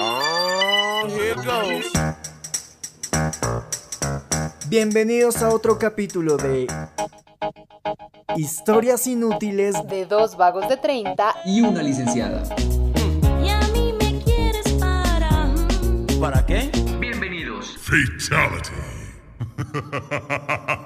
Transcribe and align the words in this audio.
Oh, 0.00 1.06
here 1.08 1.34
goes. 1.34 1.90
Bienvenidos 4.68 5.42
a 5.42 5.48
otro 5.48 5.78
capítulo 5.78 6.36
de 6.36 6.68
Historias 8.36 9.06
inútiles 9.06 9.74
de 9.88 10.06
dos 10.06 10.36
vagos 10.36 10.68
de 10.68 10.76
30 10.76 11.34
y 11.46 11.62
una 11.62 11.82
licenciada. 11.82 12.44
Y 13.42 13.48
a 13.48 13.60
mí 13.72 13.92
me 13.98 14.22
quieres 14.22 14.72
para. 14.74 15.52
¿Para 16.20 16.46
qué? 16.46 16.70
Bienvenidos. 17.00 17.76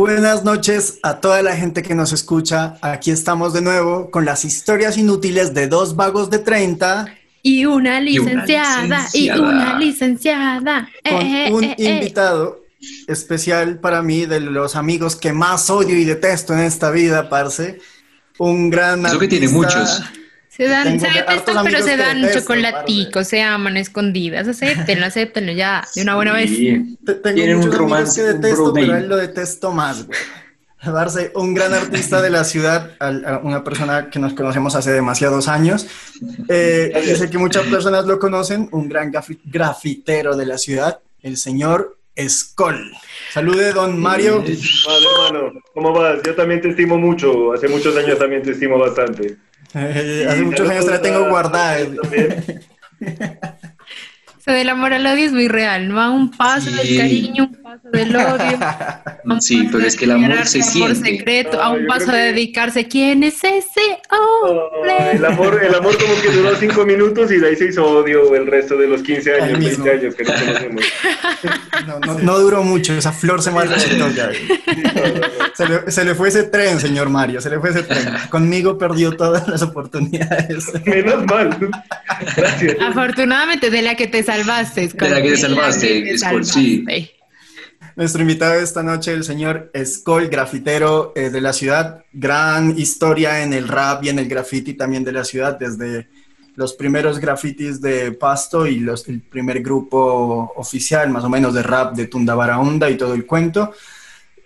Buenas 0.00 0.44
noches 0.44 0.98
a 1.02 1.20
toda 1.20 1.42
la 1.42 1.54
gente 1.54 1.82
que 1.82 1.94
nos 1.94 2.14
escucha. 2.14 2.78
Aquí 2.80 3.10
estamos 3.10 3.52
de 3.52 3.60
nuevo 3.60 4.10
con 4.10 4.24
las 4.24 4.46
historias 4.46 4.96
inútiles 4.96 5.52
de 5.52 5.68
dos 5.68 5.94
vagos 5.94 6.30
de 6.30 6.38
30 6.38 7.14
y 7.42 7.66
una 7.66 8.00
licenciada 8.00 9.06
y 9.12 9.28
una 9.28 9.78
licenciada. 9.78 10.88
con 11.04 11.20
Eh, 11.20 11.48
eh, 11.48 11.52
un 11.52 11.64
eh, 11.64 11.76
eh. 11.76 11.90
invitado 11.96 12.64
especial 13.08 13.78
para 13.78 14.00
mí 14.00 14.24
de 14.24 14.40
los 14.40 14.74
amigos 14.74 15.16
que 15.16 15.34
más 15.34 15.68
odio 15.68 15.94
y 15.98 16.06
detesto 16.06 16.54
en 16.54 16.60
esta 16.60 16.90
vida, 16.90 17.28
parce. 17.28 17.78
Un 18.38 18.70
gran 18.70 19.04
Eso 19.04 19.18
que 19.18 19.28
tiene 19.28 19.48
muchos. 19.48 20.02
Se 20.50 20.64
dan, 20.66 20.98
se 20.98 21.08
detestan, 21.08 21.64
pero 21.64 21.80
se 21.80 21.96
dan 21.96 22.20
detesto, 22.22 22.40
chocolaticos, 22.40 23.28
se 23.28 23.40
aman 23.40 23.76
escondidas. 23.76 24.48
Acéptenlo, 24.48 25.06
acéptenlo 25.06 25.52
ya, 25.52 25.86
de 25.94 26.02
una 26.02 26.16
buena 26.16 26.32
vez. 26.32 26.50
Sí. 26.50 26.98
Te- 27.06 27.14
Tengo 27.14 27.34
Tienen 27.36 27.56
un 27.56 27.60
muchos 27.62 27.74
amigos 27.76 27.90
romance, 27.90 28.20
que 28.20 28.30
un 28.32 28.40
detesto, 28.40 28.72
pero 28.74 28.92
a 28.92 28.98
él 28.98 29.08
lo 29.08 29.16
detesto 29.16 29.72
más, 29.72 30.06
güey. 30.06 30.18
Barce, 30.82 31.30
un 31.34 31.52
gran 31.54 31.72
artista 31.74 32.20
de 32.22 32.30
la 32.30 32.42
ciudad, 32.42 32.92
a 33.00 33.40
una 33.44 33.62
persona 33.62 34.08
que 34.10 34.18
nos 34.18 34.32
conocemos 34.32 34.74
hace 34.74 34.90
demasiados 34.92 35.46
años. 35.46 35.86
Eh, 36.48 37.14
sé 37.16 37.28
que 37.30 37.36
muchas 37.38 37.66
personas 37.66 38.06
lo 38.06 38.18
conocen, 38.18 38.68
un 38.72 38.88
gran 38.88 39.12
grafi- 39.12 39.38
grafitero 39.44 40.36
de 40.36 40.46
la 40.46 40.56
ciudad, 40.58 40.98
el 41.22 41.36
señor 41.36 41.98
Skoll. 42.26 42.92
Salude, 43.32 43.72
don 43.72 44.00
Mario. 44.00 44.38
Vale, 44.38 45.06
hermano, 45.30 45.60
¿cómo 45.74 45.92
vas? 45.92 46.18
Yo 46.24 46.34
también 46.34 46.60
te 46.62 46.70
estimo 46.70 46.98
mucho. 46.98 47.52
Hace 47.52 47.68
muchos 47.68 47.94
años 47.96 48.18
también 48.18 48.42
te 48.42 48.50
estimo 48.52 48.78
bastante. 48.78 49.36
Eh, 49.74 50.26
hace 50.28 50.42
muchos 50.42 50.68
años 50.68 50.84
te 50.86 50.90
la 50.90 51.02
tengo 51.02 51.28
guardada. 51.28 51.78
También. 52.02 52.44
Eso 53.00 54.50
del 54.50 54.68
amor 54.68 54.92
al 54.92 55.06
odio 55.06 55.26
es 55.26 55.32
muy 55.32 55.48
real, 55.48 55.88
¿no? 55.88 56.00
A 56.00 56.10
un 56.10 56.30
paso 56.30 56.70
del 56.70 56.86
Sí. 56.86 56.96
cariño, 56.96 57.44
un 57.44 57.59
paso 57.70 57.88
del 57.92 58.16
odio. 58.16 58.58
Sí, 59.40 59.68
pero 59.70 59.86
es 59.86 59.96
que 59.96 60.06
el 60.06 60.10
amor 60.12 60.44
se 60.46 60.62
siente. 60.62 61.10
secreto, 61.10 61.62
a 61.62 61.68
No, 61.68 61.74
un 61.74 61.86
paso 61.86 62.06
de 62.06 62.12
que- 62.12 62.24
dedicarse. 62.32 62.88
¿Quién 62.88 63.22
es 63.22 63.34
ese 63.44 63.98
Oh, 64.10 64.70
hombre? 64.74 65.12
el, 65.12 65.24
amor, 65.24 65.60
el 65.62 65.74
amor 65.74 65.96
como 65.98 66.20
que 66.20 66.30
duró 66.30 66.56
cinco 66.56 66.84
minutos 66.84 67.30
y 67.30 67.36
de 67.36 67.48
ahí 67.48 67.56
se 67.56 67.66
hizo 67.66 67.84
odio 67.86 68.34
el 68.34 68.46
resto 68.46 68.76
de 68.76 68.88
los 68.88 69.02
15 69.02 69.34
Ahí 69.34 69.40
años, 69.42 69.58
mismo. 69.60 69.84
20 69.84 70.00
años 70.06 70.14
que 70.16 70.24
nos 70.24 70.32
conocemos. 70.40 70.84
No, 71.86 71.98
no- 72.00 72.18
no 72.18 72.38
duró 72.38 72.62
mucho, 72.62 72.92
esa 72.94 73.12
flor 73.12 73.42
se 73.42 73.50
marchitó 73.50 74.10
ya. 74.10 74.30
Se 75.54 75.66
le, 75.68 75.90
se 75.90 76.04
le 76.04 76.14
fue 76.14 76.28
ese 76.28 76.42
tren, 76.44 76.78
señor 76.80 77.08
Mario, 77.08 77.40
se 77.40 77.48
le 77.50 77.58
fue 77.60 77.70
ese 77.70 77.82
tren. 77.84 78.06
Conmigo 78.30 78.76
perdió 78.78 79.16
todas 79.16 79.46
las 79.48 79.62
oportunidades. 79.62 80.66
Menos 80.84 81.24
mal. 81.26 81.56
Gracias. 82.36 82.76
Afortunadamente 82.80 83.70
de 83.70 83.82
la 83.82 83.94
que 83.94 84.06
te 84.08 84.22
salvaste. 84.22 84.88
De 84.88 85.08
la 85.10 85.22
que 85.22 85.30
te 85.30 85.36
salvaste, 85.38 86.18
sí. 86.42 86.84
Nuestro 87.96 88.22
invitado 88.22 88.54
esta 88.54 88.82
noche, 88.82 89.12
el 89.12 89.24
señor 89.24 89.70
Skoll, 89.84 90.28
grafitero 90.28 91.12
eh, 91.16 91.30
de 91.30 91.40
la 91.40 91.52
ciudad. 91.52 92.04
Gran 92.12 92.78
historia 92.78 93.42
en 93.42 93.52
el 93.52 93.68
rap 93.68 94.04
y 94.04 94.08
en 94.10 94.18
el 94.18 94.28
graffiti 94.28 94.74
también 94.74 95.02
de 95.02 95.12
la 95.12 95.24
ciudad, 95.24 95.58
desde 95.58 96.08
los 96.54 96.74
primeros 96.74 97.18
grafitis 97.18 97.80
de 97.80 98.12
Pasto 98.12 98.66
y 98.66 98.86
el 99.06 99.22
primer 99.22 99.62
grupo 99.62 100.52
oficial, 100.56 101.10
más 101.10 101.24
o 101.24 101.28
menos, 101.28 101.54
de 101.54 101.62
rap 101.62 101.94
de 101.94 102.06
Tundabaraunda 102.06 102.88
y 102.90 102.96
todo 102.96 103.14
el 103.14 103.26
cuento. 103.26 103.72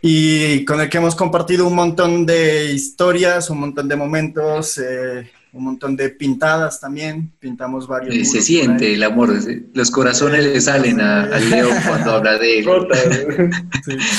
Y 0.01 0.65
con 0.65 0.81
el 0.81 0.89
que 0.89 0.99
hemos 0.99 1.15
compartido 1.15 1.67
un 1.67 1.75
montón 1.75 2.27
de 2.27 2.73
historias, 2.73 3.51
un 3.51 3.61
montón 3.61 3.89
de 3.89 3.97
momentos, 3.97 4.79
eh, 4.79 5.31
un 5.55 5.65
montón 5.65 5.97
de 5.97 6.11
pintadas 6.11 6.81
también. 6.81 7.33
Pintamos 7.39 7.87
varios. 7.87 8.15
Eh, 8.15 8.19
muros 8.19 8.33
Se 8.33 8.43
siente 8.43 8.93
el 8.95 9.03
amor. 9.03 9.33
Los 9.73 9.91
corazones 9.91 10.45
le 10.45 10.61
salen 10.61 11.01
a- 11.01 11.23
al 11.25 11.49
león 11.51 11.73
cuando 11.87 12.11
habla 12.13 12.39
de 12.39 12.59
él. 12.59 12.67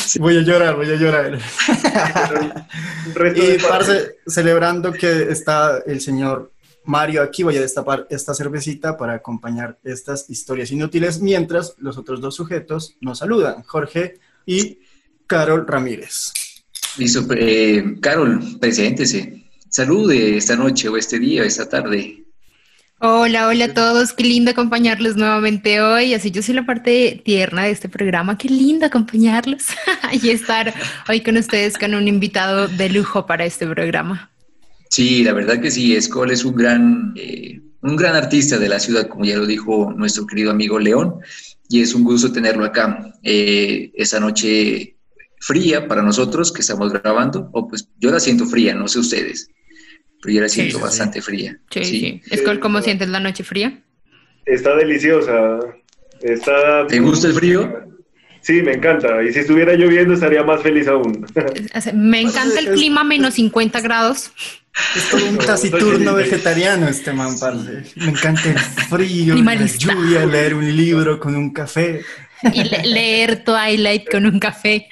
Sí. 0.07 0.17
Voy 0.19 0.37
a 0.37 0.41
llorar, 0.41 0.75
voy 0.75 0.89
a 0.89 0.95
llorar. 0.95 1.37
Y 3.35 3.57
parce, 3.61 4.17
celebrando 4.27 4.91
que 4.91 5.23
está 5.31 5.79
el 5.85 6.01
señor 6.01 6.51
Mario 6.85 7.21
aquí, 7.21 7.43
voy 7.43 7.57
a 7.57 7.61
destapar 7.61 8.05
esta 8.09 8.33
cervecita 8.33 8.97
para 8.97 9.13
acompañar 9.13 9.77
estas 9.83 10.29
historias 10.29 10.71
inútiles, 10.71 11.19
mientras 11.21 11.75
los 11.79 11.97
otros 11.97 12.19
dos 12.21 12.35
sujetos 12.35 12.95
nos 13.01 13.19
saludan, 13.19 13.63
Jorge 13.63 14.19
y 14.45 14.79
Carol 15.27 15.65
Ramírez. 15.67 16.31
Listo, 16.97 17.25
eh, 17.35 17.95
Carol, 18.01 18.39
preséntese. 18.59 19.44
Salude 19.75 20.37
esta 20.37 20.55
noche 20.55 20.87
o 20.87 20.95
este 20.95 21.19
día 21.19 21.41
o 21.41 21.43
esta 21.43 21.67
tarde. 21.67 22.23
Hola, 23.01 23.49
hola 23.49 23.65
a 23.65 23.73
todos, 23.73 24.13
qué 24.13 24.23
lindo 24.23 24.51
acompañarlos 24.51 25.17
nuevamente 25.17 25.81
hoy. 25.81 26.13
Así 26.13 26.31
yo 26.31 26.41
soy 26.41 26.55
la 26.55 26.65
parte 26.65 27.21
tierna 27.25 27.65
de 27.65 27.71
este 27.71 27.89
programa, 27.89 28.37
qué 28.37 28.47
lindo 28.47 28.85
acompañarlos 28.85 29.65
y 30.23 30.29
estar 30.29 30.73
hoy 31.09 31.19
con 31.19 31.35
ustedes 31.35 31.77
con 31.77 31.93
un 31.93 32.07
invitado 32.07 32.69
de 32.69 32.87
lujo 32.87 33.25
para 33.25 33.43
este 33.43 33.67
programa. 33.67 34.31
Sí, 34.89 35.25
la 35.25 35.33
verdad 35.33 35.59
que 35.59 35.69
sí, 35.69 36.01
Skoll 36.01 36.31
es 36.31 36.45
un 36.45 36.55
gran, 36.55 37.13
eh, 37.17 37.59
un 37.81 37.97
gran 37.97 38.15
artista 38.15 38.57
de 38.57 38.69
la 38.69 38.79
ciudad, 38.79 39.09
como 39.09 39.25
ya 39.25 39.35
lo 39.35 39.45
dijo 39.45 39.91
nuestro 39.93 40.25
querido 40.25 40.51
amigo 40.51 40.79
León, 40.79 41.15
y 41.67 41.81
es 41.81 41.93
un 41.93 42.05
gusto 42.05 42.31
tenerlo 42.31 42.63
acá. 42.63 43.11
Eh, 43.23 43.91
esa 43.95 44.21
noche 44.21 44.95
fría 45.41 45.85
para 45.85 46.01
nosotros 46.01 46.53
que 46.53 46.61
estamos 46.61 46.93
grabando, 46.93 47.49
o 47.51 47.67
pues 47.67 47.89
yo 47.99 48.09
la 48.09 48.21
siento 48.21 48.45
fría, 48.45 48.73
no 48.73 48.87
sé 48.87 48.99
ustedes, 48.99 49.49
pero 50.25 50.35
yo 50.35 50.41
la 50.41 50.49
Sí, 50.49 50.55
siento 50.55 50.77
sí, 50.77 50.83
bastante 50.83 51.21
fría. 51.21 51.57
Sí, 51.69 51.83
sí. 51.85 52.21
Escol, 52.31 52.59
¿cómo 52.59 52.81
sientes 52.81 53.07
la 53.09 53.19
noche 53.19 53.43
fría? 53.43 53.79
Está 54.45 54.75
deliciosa. 54.75 55.59
Está... 56.21 56.87
¿Te 56.87 56.99
gusta 56.99 57.27
el 57.27 57.33
frío? 57.33 57.81
Sí, 58.41 58.61
me 58.61 58.73
encanta. 58.73 59.23
Y 59.23 59.33
si 59.33 59.39
estuviera 59.39 59.73
lloviendo 59.73 60.13
estaría 60.13 60.43
más 60.43 60.61
feliz 60.61 60.87
aún. 60.87 61.25
Me 61.93 62.21
encanta 62.21 62.59
el 62.59 62.71
clima 62.73 63.03
menos 63.03 63.35
50 63.35 63.81
grados. 63.81 64.31
Es 64.95 65.09
todo 65.09 65.25
un 65.29 65.37
taciturno 65.37 66.13
vegetariano 66.15 66.87
este 66.87 67.13
man, 67.13 67.39
parce. 67.39 67.83
Me 67.95 68.09
encanta 68.09 68.41
el 68.49 68.59
frío, 68.59 69.35
la 69.35 69.55
lluvia, 69.65 70.25
leer 70.25 70.53
un 70.53 70.75
libro 70.75 71.19
con 71.19 71.35
un 71.35 71.51
café. 71.53 72.01
Y 72.53 72.63
le- 72.65 72.85
leer 72.85 73.43
Twilight 73.43 74.09
con 74.11 74.25
un 74.25 74.37
café. 74.37 74.87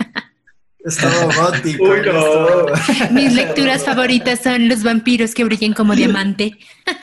Es 0.85 0.97
todo 0.97 1.11
gótico. 1.41 1.83
Uy, 1.85 1.99
es 1.99 2.05
no. 2.07 2.13
todo- 2.13 2.73
Mis 3.11 3.33
lecturas 3.33 3.85
favoritas 3.85 4.41
son 4.41 4.67
los 4.67 4.83
vampiros 4.83 5.33
que 5.33 5.43
brillan 5.43 5.73
como 5.73 5.95
diamante. 5.95 6.57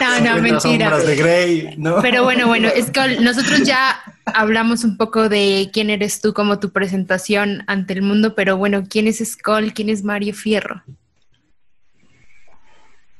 No, 0.00 0.18
no, 0.20 0.24
Las 0.34 0.42
mentira. 0.42 0.60
sombras 0.90 1.06
de 1.06 1.16
Grey, 1.16 1.74
¿no? 1.78 2.00
Pero 2.00 2.22
bueno, 2.22 2.46
bueno, 2.46 2.68
Skull, 2.80 3.22
nosotros 3.24 3.62
ya 3.64 3.96
hablamos 4.26 4.84
un 4.84 4.96
poco 4.96 5.28
de 5.28 5.70
quién 5.72 5.90
eres 5.90 6.20
tú 6.20 6.32
como 6.32 6.58
tu 6.60 6.70
presentación 6.70 7.64
ante 7.66 7.94
el 7.94 8.02
mundo, 8.02 8.34
pero 8.34 8.56
bueno, 8.56 8.84
¿quién 8.88 9.08
es 9.08 9.18
Skull? 9.18 9.72
¿Quién 9.72 9.88
es 9.88 10.04
Mario 10.04 10.34
Fierro? 10.34 10.82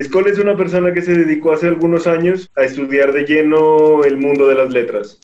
Skoll 0.03 0.28
es 0.28 0.38
una 0.38 0.56
persona 0.56 0.92
que 0.92 1.03
se 1.03 1.12
dedicó 1.15 1.53
hace 1.53 1.66
algunos 1.66 2.06
años 2.06 2.48
a 2.56 2.62
estudiar 2.62 3.12
de 3.12 3.25
lleno 3.25 4.04
el 4.04 4.16
mundo 4.16 4.47
de 4.47 4.54
las 4.54 4.70
letras. 4.70 5.19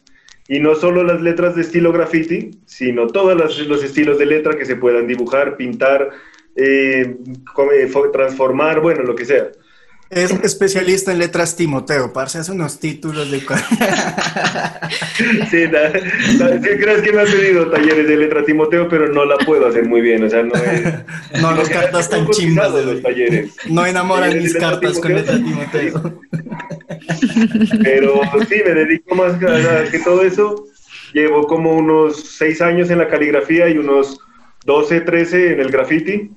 Y 0.48 0.60
no 0.60 0.74
solo 0.74 1.02
las 1.04 1.22
letras 1.22 1.54
de 1.56 1.62
estilo 1.62 1.90
graffiti, 1.92 2.50
sino 2.66 3.06
todos 3.06 3.34
las- 3.38 3.58
los 3.66 3.82
estilos 3.82 4.18
de 4.18 4.26
letra 4.26 4.56
que 4.58 4.66
se 4.66 4.76
puedan 4.76 5.06
dibujar, 5.06 5.56
pintar, 5.56 6.10
eh, 6.56 7.16
fo- 7.54 8.12
transformar, 8.12 8.80
bueno, 8.80 9.02
lo 9.02 9.14
que 9.14 9.24
sea. 9.24 9.46
Es 10.10 10.30
especialista 10.30 11.10
en 11.12 11.18
letras 11.18 11.56
Timoteo, 11.56 12.12
parce, 12.12 12.38
hace 12.38 12.52
unos 12.52 12.78
títulos 12.78 13.30
de... 13.30 13.40
Sí, 15.50 15.64
sí, 15.66 16.68
crees 16.78 17.02
que 17.02 17.12
me 17.12 17.22
has 17.22 17.30
pedido 17.30 17.70
talleres 17.70 18.06
de 18.06 18.16
letra 18.16 18.44
Timoteo, 18.44 18.88
pero 18.88 19.08
no 19.08 19.24
la 19.24 19.36
puedo 19.38 19.66
hacer 19.66 19.86
muy 19.86 20.00
bien, 20.02 20.22
o 20.24 20.30
sea, 20.30 20.42
no 20.42 20.54
es... 20.54 20.82
No, 21.40 21.52
los 21.52 21.68
cartas 21.68 22.08
tan 22.10 22.28
chimbas 22.28 22.68
complicados 22.68 22.84
los 22.84 22.96
de 22.96 23.02
talleres. 23.02 23.56
No 23.70 23.86
enamoran 23.86 24.36
mis 24.38 24.52
de 24.52 24.58
cartas 24.60 24.98
con 24.98 25.14
letra 25.14 25.36
Timoteo. 25.36 26.20
Pero 27.82 28.20
sí, 28.48 28.56
me 28.64 28.74
dedico 28.74 29.14
más 29.14 29.34
a, 29.34 29.90
que 29.90 29.98
todo 30.00 30.22
eso. 30.22 30.66
Llevo 31.12 31.46
como 31.46 31.72
unos 31.72 32.20
seis 32.36 32.60
años 32.60 32.90
en 32.90 32.98
la 32.98 33.08
caligrafía 33.08 33.68
y 33.68 33.78
unos 33.78 34.18
12, 34.64 35.02
13 35.02 35.52
en 35.52 35.60
el 35.60 35.70
graffiti. 35.70 36.30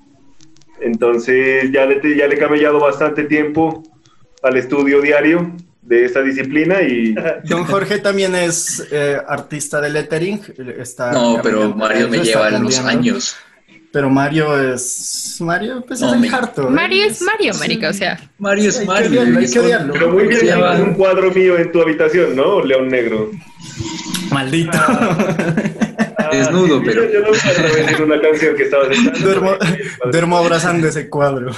Entonces 0.82 1.72
ya 1.72 1.86
le, 1.86 2.00
ya 2.16 2.28
le 2.28 2.36
he 2.36 2.38
camellado 2.38 2.80
bastante 2.80 3.24
tiempo 3.24 3.84
al 4.44 4.58
estudio 4.58 5.02
diario 5.02 5.56
de 5.88 6.06
esta 6.06 6.22
disciplina 6.22 6.82
y 6.82 7.16
Don 7.46 7.64
Jorge 7.64 8.00
también 8.00 8.36
es 8.36 8.86
eh, 8.92 9.18
artista 9.26 9.80
de 9.80 9.90
lettering. 9.90 10.42
Está 10.78 11.12
No, 11.12 11.40
pero 11.42 11.74
Mario 11.74 12.10
me 12.10 12.20
lleva 12.20 12.48
aprendiendo. 12.48 12.88
años. 12.88 13.38
Pero 13.92 14.10
Mario 14.10 14.74
es. 14.74 15.38
Mario, 15.40 15.84
pues 15.88 16.02
No, 16.02 16.14
es 16.14 16.22
el 16.24 16.34
harto. 16.34 16.68
¿eh? 16.68 16.72
Mario 16.72 17.06
es 17.06 17.22
Mario, 17.22 17.54
marica, 17.60 17.90
o 17.90 17.94
sea. 17.94 18.20
Mario 18.38 18.70
es 18.70 18.86
Mario. 18.86 19.22
hay 19.22 19.50
que 19.52 19.60
odiarlo. 19.60 19.94
Pero 19.94 20.12
muy 20.12 20.28
bien, 20.28 20.58
un 20.84 20.94
cuadro 20.94 21.32
mío 21.32 21.58
en 21.58 21.72
tu 21.72 21.82
habitación, 21.82 22.36
¿no? 22.36 22.64
León 22.64 22.90
Negro. 22.90 23.32
Maldito. 24.32 24.72
Ah, 24.74 25.18
Desnudo, 26.32 26.80
sí, 26.80 26.86
pero- 26.86 27.12
Yo, 27.12 27.22
vi 27.32 27.94
en 27.94 28.04
una 28.04 28.22
canción 28.22 28.56
que 28.56 28.64
echando. 28.64 29.20
duermo, 29.20 29.52
duermo 30.12 30.38
abrazando 30.38 30.88
ese 30.88 31.10
cuadro. 31.10 31.52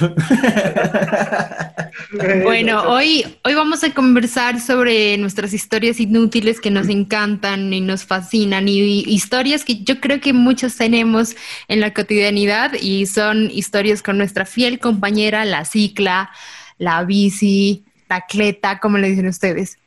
Bueno, 2.42 2.82
hoy, 2.84 3.24
hoy 3.44 3.54
vamos 3.54 3.84
a 3.84 3.92
conversar 3.92 4.60
sobre 4.60 5.16
nuestras 5.18 5.52
historias 5.52 6.00
inútiles 6.00 6.60
que 6.60 6.70
nos 6.70 6.88
encantan 6.88 7.72
y 7.72 7.80
nos 7.80 8.04
fascinan 8.04 8.68
y 8.68 9.00
historias 9.06 9.64
que 9.64 9.82
yo 9.82 10.00
creo 10.00 10.20
que 10.20 10.32
muchos 10.32 10.76
tenemos 10.76 11.36
en 11.68 11.80
la 11.80 11.92
cotidianidad 11.92 12.72
y 12.80 13.06
son 13.06 13.50
historias 13.50 14.02
con 14.02 14.18
nuestra 14.18 14.44
fiel 14.44 14.78
compañera, 14.78 15.44
la 15.44 15.64
cicla, 15.64 16.30
la 16.78 17.04
bici, 17.04 17.84
la 18.08 18.22
cleta, 18.22 18.78
como 18.78 18.98
le 18.98 19.10
dicen 19.10 19.26
ustedes. 19.26 19.78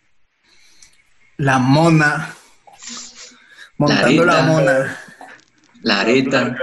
La 1.37 1.57
mona. 1.59 2.35
Montando 3.77 4.25
la, 4.25 4.33
areta. 4.33 4.47
mona. 4.47 4.97
La 5.81 5.99
areta. 6.01 6.55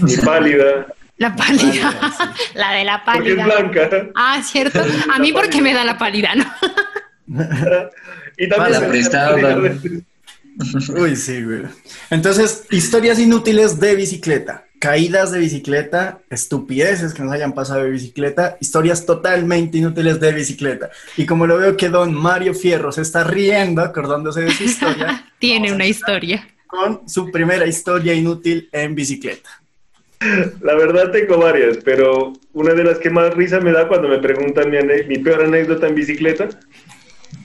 Ni 0.00 0.16
pálida. 0.16 0.86
La 1.18 1.36
pálida, 1.36 1.92
la 2.54 2.72
de 2.72 2.84
la 2.84 3.04
Porque 3.04 3.30
es 3.30 3.36
pálida. 3.36 3.44
blanca. 3.44 3.90
Ah, 4.16 4.42
cierto. 4.42 4.82
A 5.12 5.18
mí 5.20 5.32
porque 5.32 5.60
me 5.62 5.72
da 5.72 5.84
la 5.84 5.96
pálida, 5.98 6.34
¿no? 6.34 6.44
Y 8.38 8.48
también 8.48 8.80
La 8.80 8.88
prestada. 8.88 9.60
Uy, 10.96 11.16
sí, 11.16 11.44
güey. 11.44 11.62
Entonces, 12.10 12.64
historias 12.70 13.18
inútiles 13.18 13.78
de 13.78 13.94
bicicleta. 13.94 14.64
Caídas 14.82 15.30
de 15.30 15.38
bicicleta, 15.38 16.18
estupideces 16.28 17.14
que 17.14 17.22
nos 17.22 17.32
hayan 17.32 17.52
pasado 17.52 17.84
de 17.84 17.90
bicicleta, 17.90 18.56
historias 18.58 19.06
totalmente 19.06 19.78
inútiles 19.78 20.18
de 20.18 20.32
bicicleta. 20.32 20.90
Y 21.16 21.24
como 21.24 21.46
lo 21.46 21.56
veo 21.56 21.76
que 21.76 21.88
don 21.88 22.12
Mario 22.12 22.52
Fierro 22.52 22.90
se 22.90 23.02
está 23.02 23.22
riendo 23.22 23.80
acordándose 23.80 24.40
de 24.40 24.50
su 24.50 24.64
historia, 24.64 25.24
Tiene 25.38 25.72
una 25.72 25.86
historia. 25.86 26.48
con 26.66 27.08
su 27.08 27.30
primera 27.30 27.64
historia 27.64 28.12
inútil 28.12 28.68
en 28.72 28.96
bicicleta. 28.96 29.62
La 30.60 30.74
verdad 30.74 31.12
tengo 31.12 31.38
varias, 31.38 31.78
pero 31.84 32.32
una 32.52 32.74
de 32.74 32.82
las 32.82 32.98
que 32.98 33.08
más 33.08 33.32
risa 33.34 33.60
me 33.60 33.70
da 33.70 33.86
cuando 33.86 34.08
me 34.08 34.18
preguntan 34.18 34.68
mi, 34.68 34.78
mi 35.06 35.18
peor 35.18 35.44
anécdota 35.44 35.86
en 35.86 35.94
bicicleta 35.94 36.48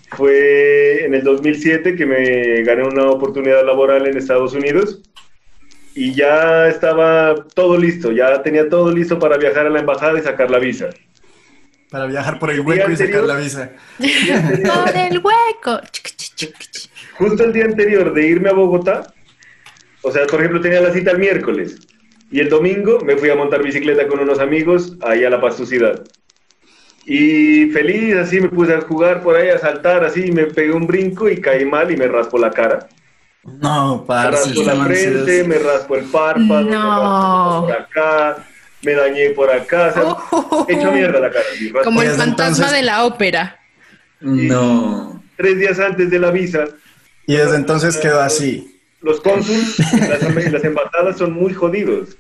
fue 0.10 1.06
en 1.06 1.14
el 1.14 1.24
2007 1.24 1.96
que 1.96 2.06
me 2.08 2.64
gané 2.64 2.82
una 2.82 3.12
oportunidad 3.12 3.64
laboral 3.64 4.08
en 4.08 4.18
Estados 4.18 4.54
Unidos 4.54 5.04
y 5.98 6.14
ya 6.14 6.68
estaba 6.68 7.34
todo 7.56 7.76
listo, 7.76 8.12
ya 8.12 8.44
tenía 8.44 8.70
todo 8.70 8.92
listo 8.92 9.18
para 9.18 9.36
viajar 9.36 9.66
a 9.66 9.72
la 9.72 9.80
embajada 9.80 10.20
y 10.20 10.22
sacar 10.22 10.52
la 10.52 10.60
visa. 10.60 10.90
Para 11.90 12.06
viajar 12.06 12.38
por 12.38 12.52
el 12.52 12.60
hueco 12.60 12.92
y 12.92 12.96
sacar 12.96 13.24
la 13.24 13.36
visa. 13.36 13.72
Por 13.98 14.96
el 14.96 15.18
hueco. 15.18 15.82
Justo 17.18 17.44
el 17.44 17.52
día 17.52 17.66
anterior 17.66 18.14
de 18.14 18.28
irme 18.28 18.50
a 18.50 18.54
Bogotá, 18.54 19.12
o 20.04 20.12
sea, 20.12 20.28
por 20.28 20.40
ejemplo, 20.40 20.62
tenía 20.62 20.82
la 20.82 20.94
cita 20.94 21.12
el 21.12 21.18
miércoles 21.18 21.80
y 22.30 22.42
el 22.42 22.50
domingo 22.50 23.00
me 23.00 23.18
fui 23.18 23.32
a 23.32 23.36
montar 23.36 23.64
bicicleta 23.64 24.08
con 24.08 24.20
unos 24.20 24.38
amigos 24.38 24.96
ahí 25.02 25.24
a 25.24 25.32
La 25.32 25.42
Pastucidad. 25.42 26.04
Y 27.08 27.72
feliz, 27.72 28.16
así 28.18 28.40
me 28.40 28.50
puse 28.50 28.76
a 28.76 28.82
jugar 28.82 29.24
por 29.24 29.36
ahí, 29.36 29.50
a 29.50 29.58
saltar, 29.58 30.04
así, 30.04 30.32
me 30.32 30.46
pegué 30.46 30.74
un 30.74 30.86
brinco 30.86 31.28
y 31.28 31.42
caí 31.42 31.66
mal 31.66 31.90
y 31.90 31.98
me 31.98 32.08
raspo 32.08 32.38
la 32.38 32.52
cara. 32.52 32.88
No, 33.48 34.00
Me 34.02 34.06
parce. 34.08 34.50
raspo 34.54 34.64
la 34.64 34.86
frente, 34.86 35.44
me 35.46 35.58
raspo 35.58 35.96
el 35.96 36.06
párpado, 36.06 36.66
me 36.66 36.72
No. 36.72 37.62
raspo 37.62 37.68
por 37.68 37.72
acá, 37.82 38.46
me 38.84 38.94
dañé 38.94 39.30
por 39.32 39.50
acá, 39.50 39.88
o 39.88 39.94
sea, 39.94 40.04
Oh. 40.32 40.66
hecho 40.70 40.92
mierda 40.92 41.20
la 41.20 41.32
cara. 41.32 41.46
Como 41.84 42.02
el 42.02 42.10
Desde 42.10 42.20
fantasma 42.20 42.54
entonces- 42.56 42.72
de 42.72 42.84
la 42.84 43.06
ópera. 43.06 43.58
No. 44.20 45.24
Tres 45.38 45.58
días 45.60 45.80
antes 45.80 46.10
de 46.10 46.20
la 46.20 46.32
visa, 46.32 46.66
Y 47.26 47.36
desde 47.36 47.56
entonces 47.56 47.98
quedó 47.98 48.22
así. 48.22 48.80
los 49.02 49.22
cónsuls, 49.22 49.80
las, 50.10 50.52
las 50.52 50.64
embajadas 50.64 51.18
son 51.18 51.34
muy 51.34 51.54
jodidos. 51.54 52.18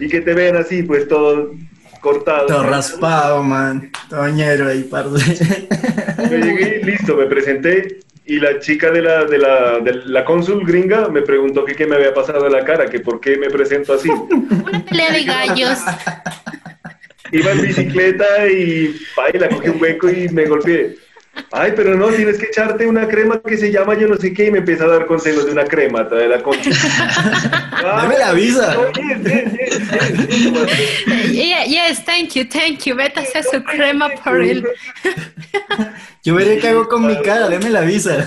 Y 0.00 0.08
que 0.08 0.20
te 0.20 0.34
ven 0.34 0.56
así, 0.56 0.82
pues 0.82 1.08
todo 1.08 1.52
cortado. 2.00 2.46
Todo 2.46 2.62
raspado, 2.64 3.42
man. 3.42 3.90
Toñero 4.10 4.68
ahí, 4.68 4.82
parce. 4.84 5.34
Yo 6.30 6.36
llegué, 6.36 6.80
listo, 6.84 7.16
me 7.16 7.26
presenté 7.26 8.00
y 8.28 8.38
la 8.40 8.60
chica 8.60 8.90
de 8.90 9.00
la, 9.00 9.24
de 9.24 9.38
la, 9.38 9.80
de 9.80 10.04
la 10.04 10.22
cónsul 10.22 10.62
gringa 10.64 11.08
me 11.08 11.22
preguntó 11.22 11.64
que 11.64 11.74
qué 11.74 11.86
me 11.86 11.96
había 11.96 12.12
pasado 12.12 12.46
en 12.46 12.52
la 12.52 12.62
cara, 12.62 12.84
que 12.84 13.00
por 13.00 13.20
qué 13.20 13.38
me 13.38 13.48
presento 13.48 13.94
así. 13.94 14.10
Una 14.66 14.84
pelea 14.84 15.12
de 15.12 15.24
gallos. 15.24 15.78
Iba 17.32 17.52
en 17.52 17.62
bicicleta 17.62 18.46
y 18.46 19.00
baila, 19.16 19.48
cogí 19.48 19.70
un 19.70 19.80
hueco 19.80 20.10
y 20.10 20.28
me 20.28 20.44
golpeé. 20.44 20.96
Ay, 21.50 21.72
pero 21.74 21.94
no, 21.94 22.08
tienes 22.08 22.38
que 22.38 22.46
echarte 22.46 22.86
una 22.86 23.08
crema 23.08 23.40
que 23.40 23.56
se 23.56 23.70
llama 23.72 23.96
yo 23.96 24.08
no 24.08 24.16
sé 24.16 24.32
qué 24.32 24.46
y 24.46 24.50
me 24.50 24.58
empieza 24.58 24.84
a 24.84 24.88
dar 24.88 25.06
consejos 25.06 25.46
de 25.46 25.52
una 25.52 25.64
crema 25.64 26.04
de 26.04 26.28
la 26.28 26.42
cónsul. 26.42 26.72
Ah, 27.80 28.02
Dame 28.02 28.18
la 28.18 28.32
visa. 28.32 28.74
no, 28.74 28.92
yes, 28.92 29.18
yes, 29.24 29.52
yes, 29.52 29.88
yes, 29.88 31.04
yes. 31.06 31.32
Yeah, 31.32 31.64
yes, 31.64 32.04
thank 32.04 32.30
you, 32.34 32.44
thank 32.48 32.84
you. 32.84 32.94
Vete 32.96 33.20
a 33.20 33.22
hacer 33.22 33.44
su 33.44 33.62
crema 33.62 34.08
por 34.24 34.42
el. 34.42 34.66
Yo 36.24 36.34
veré 36.34 36.58
qué 36.58 36.68
hago 36.68 36.88
con 36.88 37.06
mi 37.06 37.16
cara, 37.22 37.48
deme 37.48 37.70
la 37.70 37.82
visa. 37.82 38.26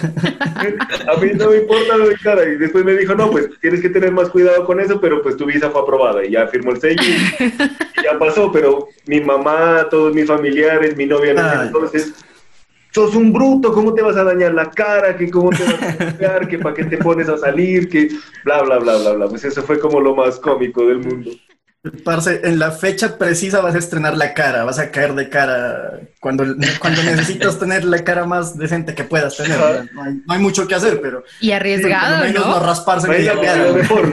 A 1.08 1.18
mí 1.20 1.32
no 1.36 1.50
me 1.50 1.58
importa 1.58 1.98
lo 1.98 2.08
de 2.08 2.16
cara. 2.18 2.44
Y 2.46 2.56
después 2.56 2.84
me 2.84 2.94
dijo, 2.96 3.14
no, 3.14 3.30
pues 3.30 3.50
tienes 3.60 3.82
que 3.82 3.90
tener 3.90 4.12
más 4.12 4.30
cuidado 4.30 4.66
con 4.66 4.80
eso, 4.80 5.00
pero 5.00 5.22
pues 5.22 5.38
tu 5.38 5.46
visa 5.46 5.70
fue 5.70 5.82
aprobada. 5.82 6.26
Y 6.26 6.32
ya 6.32 6.48
firmó 6.48 6.72
el 6.72 6.80
sello 6.82 7.02
y, 7.04 7.44
y 7.44 8.04
ya 8.04 8.18
pasó. 8.18 8.52
Pero 8.52 8.88
mi 9.06 9.20
mamá, 9.22 9.88
todos 9.92 10.16
mis 10.16 10.26
familiares, 10.26 10.96
mi 10.98 11.06
novia 11.06 11.32
en 11.32 11.38
ese 11.40 11.48
Ay. 11.48 11.68
entonces, 11.68 12.14
sos 12.92 13.16
un 13.16 13.32
bruto, 13.34 13.74
¿cómo 13.74 13.94
te 13.94 14.02
vas 14.02 14.16
a 14.18 14.24
dañar 14.24 14.54
la 14.54 14.70
cara? 14.70 15.18
que 15.18 15.30
¿Cómo 15.30 15.50
te 15.50 15.64
vas 15.64 15.82
a 15.82 16.04
golpear? 16.04 16.48
que 16.48 16.60
¿Para 16.60 16.76
qué 16.76 16.84
te 16.86 16.98
pones 16.98 17.30
a 17.30 17.38
salir? 17.38 17.90
que 17.90 18.10
Bla, 18.46 18.62
bla, 18.62 18.78
bla, 18.80 18.98
bla, 18.98 19.14
bla. 19.14 19.28
Pues 19.28 19.44
eso 19.46 19.62
fue 19.64 19.80
como 19.80 20.00
lo 20.00 20.16
más 20.16 20.40
cómico 20.40 20.86
del 20.86 21.00
mundo. 21.00 21.32
Parce, 22.04 22.42
en 22.44 22.60
la 22.60 22.70
fecha 22.70 23.18
precisa 23.18 23.60
vas 23.60 23.74
a 23.74 23.80
estrenar 23.80 24.16
la 24.16 24.36
cara, 24.36 24.64
vas 24.66 24.78
a 24.78 24.92
caer 24.92 25.16
de 25.16 25.30
cara 25.30 26.00
cuando, 26.20 26.46
cuando 26.80 27.02
necesitas 27.02 27.58
tener 27.58 27.84
la 27.86 28.04
cara 28.04 28.24
más 28.26 28.56
decente 28.56 28.94
que 28.94 29.04
puedas 29.04 29.36
tener. 29.36 29.58
No 29.92 30.04
hay, 30.04 30.14
no 30.28 30.34
hay 30.36 30.40
mucho 30.40 30.68
que 30.68 30.76
hacer, 30.76 31.02
pero 31.02 31.24
Y 31.40 31.52
arriesgado, 31.54 32.24
menos 32.24 32.46
no, 32.46 32.60
¿no? 32.60 32.66
rasparse 32.68 33.08
Vaya, 33.08 33.34
media 33.34 33.34
lo 33.34 33.42
cara. 33.42 33.74
mejor, 33.74 34.12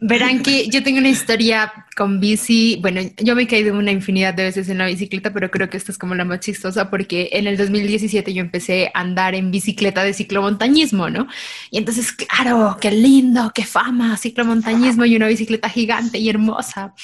Verán 0.00 0.42
que 0.42 0.68
yo 0.68 0.82
tengo 0.82 0.98
una 0.98 1.08
historia 1.08 1.72
con 1.96 2.20
bici. 2.20 2.78
Bueno, 2.80 3.00
yo 3.18 3.34
me 3.34 3.42
he 3.42 3.46
caído 3.46 3.76
una 3.76 3.90
infinidad 3.90 4.34
de 4.34 4.44
veces 4.44 4.68
en 4.68 4.78
la 4.78 4.86
bicicleta, 4.86 5.32
pero 5.32 5.50
creo 5.50 5.70
que 5.70 5.76
esta 5.76 5.92
es 5.92 5.98
como 5.98 6.14
la 6.14 6.24
más 6.24 6.40
chistosa 6.40 6.90
porque 6.90 7.30
en 7.32 7.46
el 7.46 7.56
2017 7.56 8.34
yo 8.34 8.40
empecé 8.40 8.90
a 8.94 9.00
andar 9.00 9.34
en 9.34 9.50
bicicleta 9.50 10.04
de 10.04 10.12
ciclomontañismo, 10.12 11.10
¿no? 11.10 11.26
Y 11.70 11.78
entonces, 11.78 12.12
claro, 12.12 12.76
qué 12.80 12.90
lindo, 12.90 13.52
qué 13.54 13.64
fama, 13.64 14.16
ciclomontañismo 14.16 15.04
y 15.04 15.16
una 15.16 15.28
bicicleta 15.28 15.68
gigante 15.68 16.18
y 16.18 16.28
hermosa. 16.28 16.94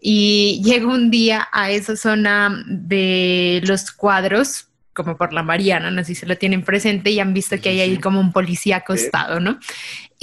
Y 0.00 0.60
llego 0.64 0.92
un 0.92 1.10
día 1.10 1.48
a 1.52 1.70
esa 1.70 1.94
zona 1.94 2.64
de 2.66 3.62
los 3.64 3.92
cuadros, 3.92 4.68
como 4.92 5.16
por 5.16 5.32
la 5.32 5.42
Mariana, 5.42 5.90
no 5.90 6.02
sé 6.02 6.06
si 6.06 6.14
se 6.16 6.26
lo 6.26 6.36
tienen 6.36 6.62
presente 6.62 7.10
y 7.10 7.20
han 7.20 7.32
visto 7.32 7.58
que 7.60 7.70
hay 7.70 7.80
ahí 7.80 7.98
como 7.98 8.20
un 8.20 8.32
policía 8.32 8.78
acostado, 8.78 9.40
¿no? 9.40 9.58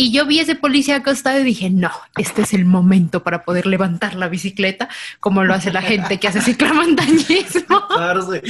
Y 0.02 0.12
yo 0.14 0.26
vi 0.26 0.40
ese 0.40 0.56
policía 0.56 0.96
acostado 0.96 1.42
y 1.42 1.44
dije, 1.44 1.70
no, 1.70 1.92
este 2.18 2.44
es 2.44 2.54
el 2.54 2.64
momento 2.64 3.22
para 3.22 3.44
poder 3.44 3.66
levantar 3.66 4.16
la 4.16 4.30
bicicleta, 4.30 4.88
como 5.20 5.44
lo 5.44 5.54
hace 5.54 5.74
la 5.74 5.82
gente 5.82 6.22
que 6.22 6.30
hace 6.30 6.40
ciclomontañismo. 6.40 7.86
Parce, 7.90 8.42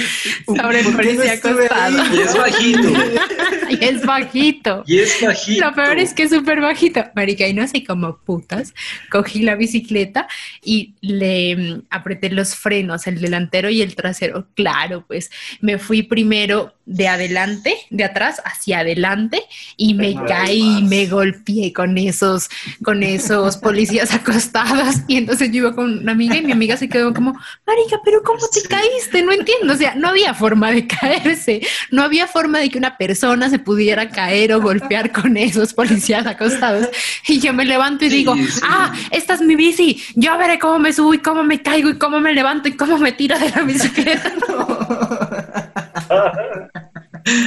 Sobre 0.46 0.82
el 0.82 0.86
¿por 0.86 1.02
qué 1.02 1.14
no 1.14 1.20
policía 1.24 1.34
acostado. 1.34 2.02
ahí? 2.04 2.20
Es 2.20 2.38
bajito. 2.38 2.90
y 3.82 3.84
es 3.84 4.06
bajito. 4.06 4.84
Y 4.88 5.00
es 5.00 5.22
bajito. 5.22 5.66
Lo 5.66 5.74
peor 5.74 6.00
es 6.00 6.14
que 6.14 6.24
es 6.24 6.30
súper 6.32 6.62
bajito. 6.62 7.04
Marica, 7.16 7.48
y 7.48 7.54
no 7.54 7.68
sé 7.68 7.84
cómo 7.84 8.18
putas. 8.18 8.74
Cogí 9.10 9.42
la 9.42 9.56
bicicleta 9.56 10.28
y 10.64 10.96
le 11.02 11.56
mm, 11.56 11.82
apreté 11.90 12.30
los 12.30 12.56
frenos, 12.56 13.08
el 13.08 13.22
delantero 13.22 13.70
y 13.70 13.82
el 13.82 13.96
trasero. 13.96 14.48
Claro, 14.56 15.06
pues 15.08 15.30
me 15.62 15.78
fui 15.78 16.04
primero 16.04 16.74
de 16.90 17.08
adelante, 17.08 17.76
de 17.92 18.04
atrás 18.04 18.42
hacia 18.44 18.80
adelante 18.80 19.44
y 19.78 19.94
me 19.94 20.16
caí, 20.28 20.82
me 20.82 21.06
golpeé 21.06 21.72
con 21.72 22.00
esos, 22.00 22.50
con 22.84 23.04
esos 23.04 23.58
policías 23.58 24.12
acostados. 24.14 24.96
Y 25.08 25.18
entonces 25.18 25.52
yo 25.52 25.60
iba 25.60 25.76
con 25.76 26.00
una 26.00 26.14
amiga 26.14 26.36
y 26.38 26.42
mi 26.42 26.52
amiga 26.52 26.78
se 26.78 26.90
quedó 26.90 27.14
como, 27.14 27.34
Marica, 27.68 28.02
pero 28.04 28.24
¿cómo 28.24 28.40
te 28.52 28.68
caíste? 28.68 29.22
No 29.22 29.32
entiendo. 29.32 29.72
O 29.72 29.78
sea, 29.78 29.94
no 29.94 30.10
había 30.10 30.34
forma 30.34 30.72
de 30.72 30.88
caerse. 31.00 31.62
No 31.92 32.02
había 32.02 32.26
forma 32.28 32.60
de 32.60 32.70
que 32.70 32.80
una 32.80 32.98
persona 32.98 33.50
se 33.50 33.59
pudiera 33.60 34.10
caer 34.10 34.54
o 34.54 34.62
golpear 34.62 35.12
con 35.12 35.38
esos 35.38 35.74
policías 35.74 36.26
acostados. 36.26 36.88
Y 37.28 37.40
yo 37.40 37.54
me 37.54 37.66
levanto 37.66 38.06
y 38.06 38.10
Sí, 38.10 38.18
digo, 38.18 38.36
sí. 38.36 38.62
ah, 38.64 38.94
esta 39.12 39.34
es 39.36 39.42
mi 39.42 39.56
bici. 39.56 40.02
Yo 40.16 40.38
veré 40.38 40.58
cómo 40.60 40.80
me 40.80 40.94
subo 40.94 41.14
y 41.14 41.20
cómo 41.20 41.44
me 41.44 41.62
caigo 41.62 41.90
y 41.90 41.98
cómo 41.98 42.20
me 42.20 42.34
levanto 42.34 42.70
y 42.70 42.74
cómo 42.74 42.98
me 42.98 43.12
tiro 43.12 43.38
de 43.38 43.50
la 43.50 43.62
bicicleta. 43.64 44.32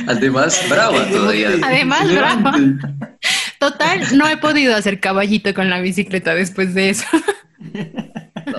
Además, 0.07 0.61
brava 0.69 1.05
todavía. 1.11 1.51
Además, 1.63 2.13
brava. 2.15 2.55
Total, 3.59 4.01
no 4.17 4.29
he 4.29 4.37
podido 4.37 4.77
hacer 4.77 5.01
caballito 5.01 5.55
con 5.55 5.71
la 5.71 5.81
bicicleta 5.81 6.35
después 6.35 6.75
de 6.75 6.91
eso. 6.91 7.07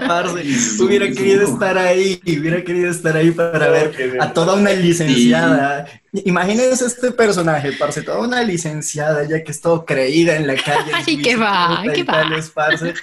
Parce, 0.07 0.43
Sí, 0.43 0.81
hubiera 0.83 1.05
sí, 1.07 1.13
querido 1.15 1.45
sí. 1.45 1.53
estar 1.53 1.77
ahí, 1.77 2.21
hubiera 2.25 2.63
querido 2.63 2.89
estar 2.91 3.15
ahí 3.17 3.31
para 3.31 3.69
ver 3.69 4.17
a 4.19 4.33
toda 4.33 4.53
una 4.55 4.71
licenciada. 4.71 5.85
Imagínense 6.25 6.85
este 6.85 7.11
personaje, 7.11 7.71
parce, 7.73 8.01
toda 8.01 8.19
una 8.19 8.43
licenciada 8.43 9.27
ya 9.27 9.43
que 9.43 9.51
es 9.51 9.61
todo 9.61 9.85
creída 9.85 10.35
en 10.35 10.47
la 10.47 10.55
calle. 10.55 10.91
Ay, 10.93 11.21
qué 11.21 11.35
va, 11.35 11.83
qué 11.93 12.03
va. 12.03 12.13
tales, 12.13 12.49
parce. 12.49 12.93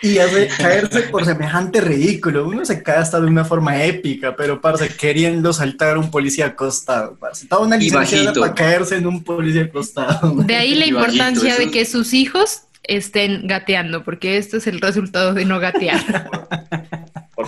Y 0.00 0.18
hace 0.18 0.46
caerse 0.56 1.00
por 1.02 1.24
semejante 1.24 1.80
ridículo. 1.80 2.46
Uno 2.46 2.64
se 2.64 2.82
cae 2.84 2.98
hasta 2.98 3.20
de 3.20 3.26
una 3.26 3.44
forma 3.44 3.82
épica, 3.82 4.36
pero 4.36 4.60
parce, 4.60 4.88
queriendo 4.90 5.52
saltar 5.52 5.96
a 5.96 5.98
un 5.98 6.10
policía 6.10 6.46
acostado, 6.46 7.16
parce. 7.18 7.46
Toda 7.48 7.62
una 7.66 7.76
licenciada 7.76 8.32
para 8.32 8.54
caerse 8.54 8.96
en 8.96 9.08
un 9.08 9.24
policía 9.24 9.62
acostado. 9.62 10.34
De 10.36 10.54
ahí 10.54 10.74
la 10.76 10.86
importancia 10.86 11.56
de 11.56 11.70
que 11.72 11.84
sus 11.84 12.14
hijos 12.14 12.62
estén 12.88 13.46
gateando, 13.46 14.02
porque 14.02 14.36
esto 14.36 14.56
es 14.56 14.66
el 14.66 14.80
resultado 14.80 15.34
de 15.34 15.44
no 15.44 15.60
gatear. 15.60 16.30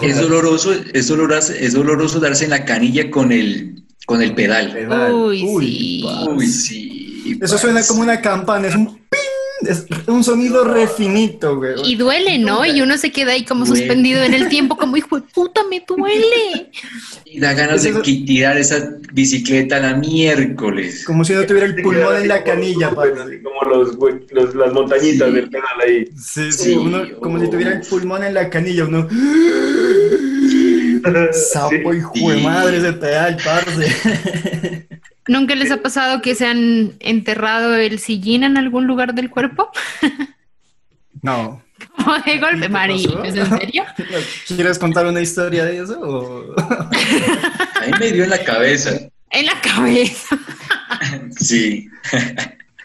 Es 0.03 0.19
doloroso, 0.19 0.73
es 0.95 1.09
doloroso, 1.09 1.53
es 1.53 1.75
doloroso 1.75 2.21
darse 2.21 2.45
en 2.45 2.51
la 2.51 2.65
canilla 2.65 3.11
con 3.11 3.33
el, 3.33 3.83
con 4.07 4.23
el 4.23 4.35
pedal. 4.35 4.89
Uy, 5.13 5.41
sí. 5.41 6.05
Uy, 6.27 6.47
sí. 6.47 7.39
Eso 7.41 7.59
suena 7.59 7.83
como 7.87 8.01
una 8.01 8.21
campana, 8.23 8.69
es 8.69 8.77
un 8.77 8.87
ping, 8.87 9.20
es 9.63 9.87
un 10.07 10.25
sonido 10.25 10.65
refinito, 10.65 11.57
güey. 11.57 11.75
Y 11.85 11.97
duele, 11.97 12.39
¿no? 12.39 12.65
Y 12.65 12.81
uno 12.81 12.97
se 12.99 13.11
queda 13.13 13.33
ahí 13.33 13.45
como 13.45 13.65
Duele. 13.65 13.81
suspendido 13.81 14.23
en 14.23 14.35
el 14.35 14.49
tiempo, 14.49 14.77
como 14.77 14.97
hijo 14.97 15.21
de 15.21 15.27
puta, 15.35 15.63
me 15.69 15.85
duele. 15.87 16.71
Y 17.25 17.39
da 17.41 17.53
ganas 17.53 17.83
de 17.83 17.93
tirar 18.03 18.57
esa 18.59 18.91
bicicleta 19.13 19.77
a 19.77 19.81
la 19.81 19.95
miércoles. 19.95 21.05
Como 21.05 21.25
si 21.25 21.33
no 21.35 21.45
tuviera 21.47 21.67
el 21.67 21.77
Te 21.77 21.83
pulmón 21.83 22.17
en 22.17 22.29
la 22.29 22.43
como- 22.43 22.53
canilla, 22.55 22.91
Como 22.91 23.65
los, 23.71 23.97
los- 24.31 24.55
las 24.55 24.73
montañitas 24.73 25.29
Sí. 25.29 25.35
del 25.35 25.49
pedal 25.51 25.65
ahí. 25.87 26.05
Sí, 26.17 26.53
sí, 26.53 26.65
Sí, 26.65 26.73
uno, 26.77 27.03
como 27.21 27.39
si 27.41 27.49
tuviera 27.51 27.73
el 27.73 27.81
pulmón 27.83 28.25
en 28.25 28.35
la 28.35 28.49
canilla, 28.51 28.85
uno. 28.85 29.07
Sapo 31.33 31.93
Sí. 31.93 31.99
hijo 31.99 32.31
de 32.31 32.39
Sí. 32.39 32.45
madre 32.45 32.77
ese 32.79 32.93
pedal, 32.95 33.37
parce. 33.45 34.87
¿Nunca 35.29 35.55
les 35.55 35.71
ha 35.71 35.83
pasado 35.83 36.23
que 36.23 36.35
se 36.35 36.47
han 36.47 36.95
enterrado 37.01 37.75
el 37.77 37.99
sillín 37.99 38.43
en 38.45 38.57
algún 38.57 38.87
lugar 38.87 39.15
del 39.15 39.31
cuerpo? 39.31 39.71
No. 41.23 41.63
Como 41.97 42.19
de 42.21 42.39
golpe, 42.39 42.61
¿Qué 42.63 42.69
Mari? 42.71 43.07
¿es 43.25 43.37
en 43.37 43.59
serio? 43.59 43.85
¿Quieres 44.49 44.79
contar 44.79 45.07
una 45.07 45.21
historia 45.21 45.65
de 45.67 45.81
eso? 45.81 46.01
o- 46.01 46.55
A 46.61 47.87
mí 47.87 47.93
me 47.99 48.13
dio 48.13 48.25
en 48.25 48.31
la 48.31 48.43
cabeza. 48.43 48.93
En 49.31 49.45
la 49.47 49.61
cabeza. 49.61 50.39
Sí. 51.39 51.89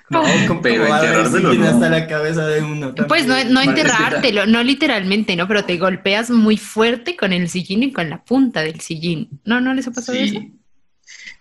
No, 0.10 0.22
¿cómo, 0.48 0.62
Pero 0.62 0.84
cómo 0.84 0.90
va 0.90 0.96
a 0.98 1.00
haber 1.00 1.10
enterrártelo, 1.14 1.50
sillín 1.52 1.64
no. 1.64 1.70
hasta 1.72 1.90
la 1.90 2.08
cabeza 2.08 2.46
de 2.48 2.62
uno? 2.62 2.86
también? 2.88 3.08
Pues 3.08 3.26
no, 3.26 3.42
no 3.46 3.62
enterrártelo, 3.62 4.46
no 4.48 4.64
literalmente, 4.64 5.36
¿no? 5.36 5.48
Pero 5.48 5.64
te 5.64 5.78
golpeas 5.78 6.30
muy 6.30 6.58
fuerte 6.58 7.16
con 7.16 7.32
el 7.34 7.48
sillín 7.50 7.84
y 7.84 7.92
con 7.94 8.10
la 8.10 8.24
punta 8.24 8.62
del 8.62 8.82
sillín. 8.82 9.30
¿No, 9.46 9.62
no 9.62 9.74
les 9.74 9.88
ha 9.88 9.92
pasado 9.92 10.18
eso? 10.18 10.42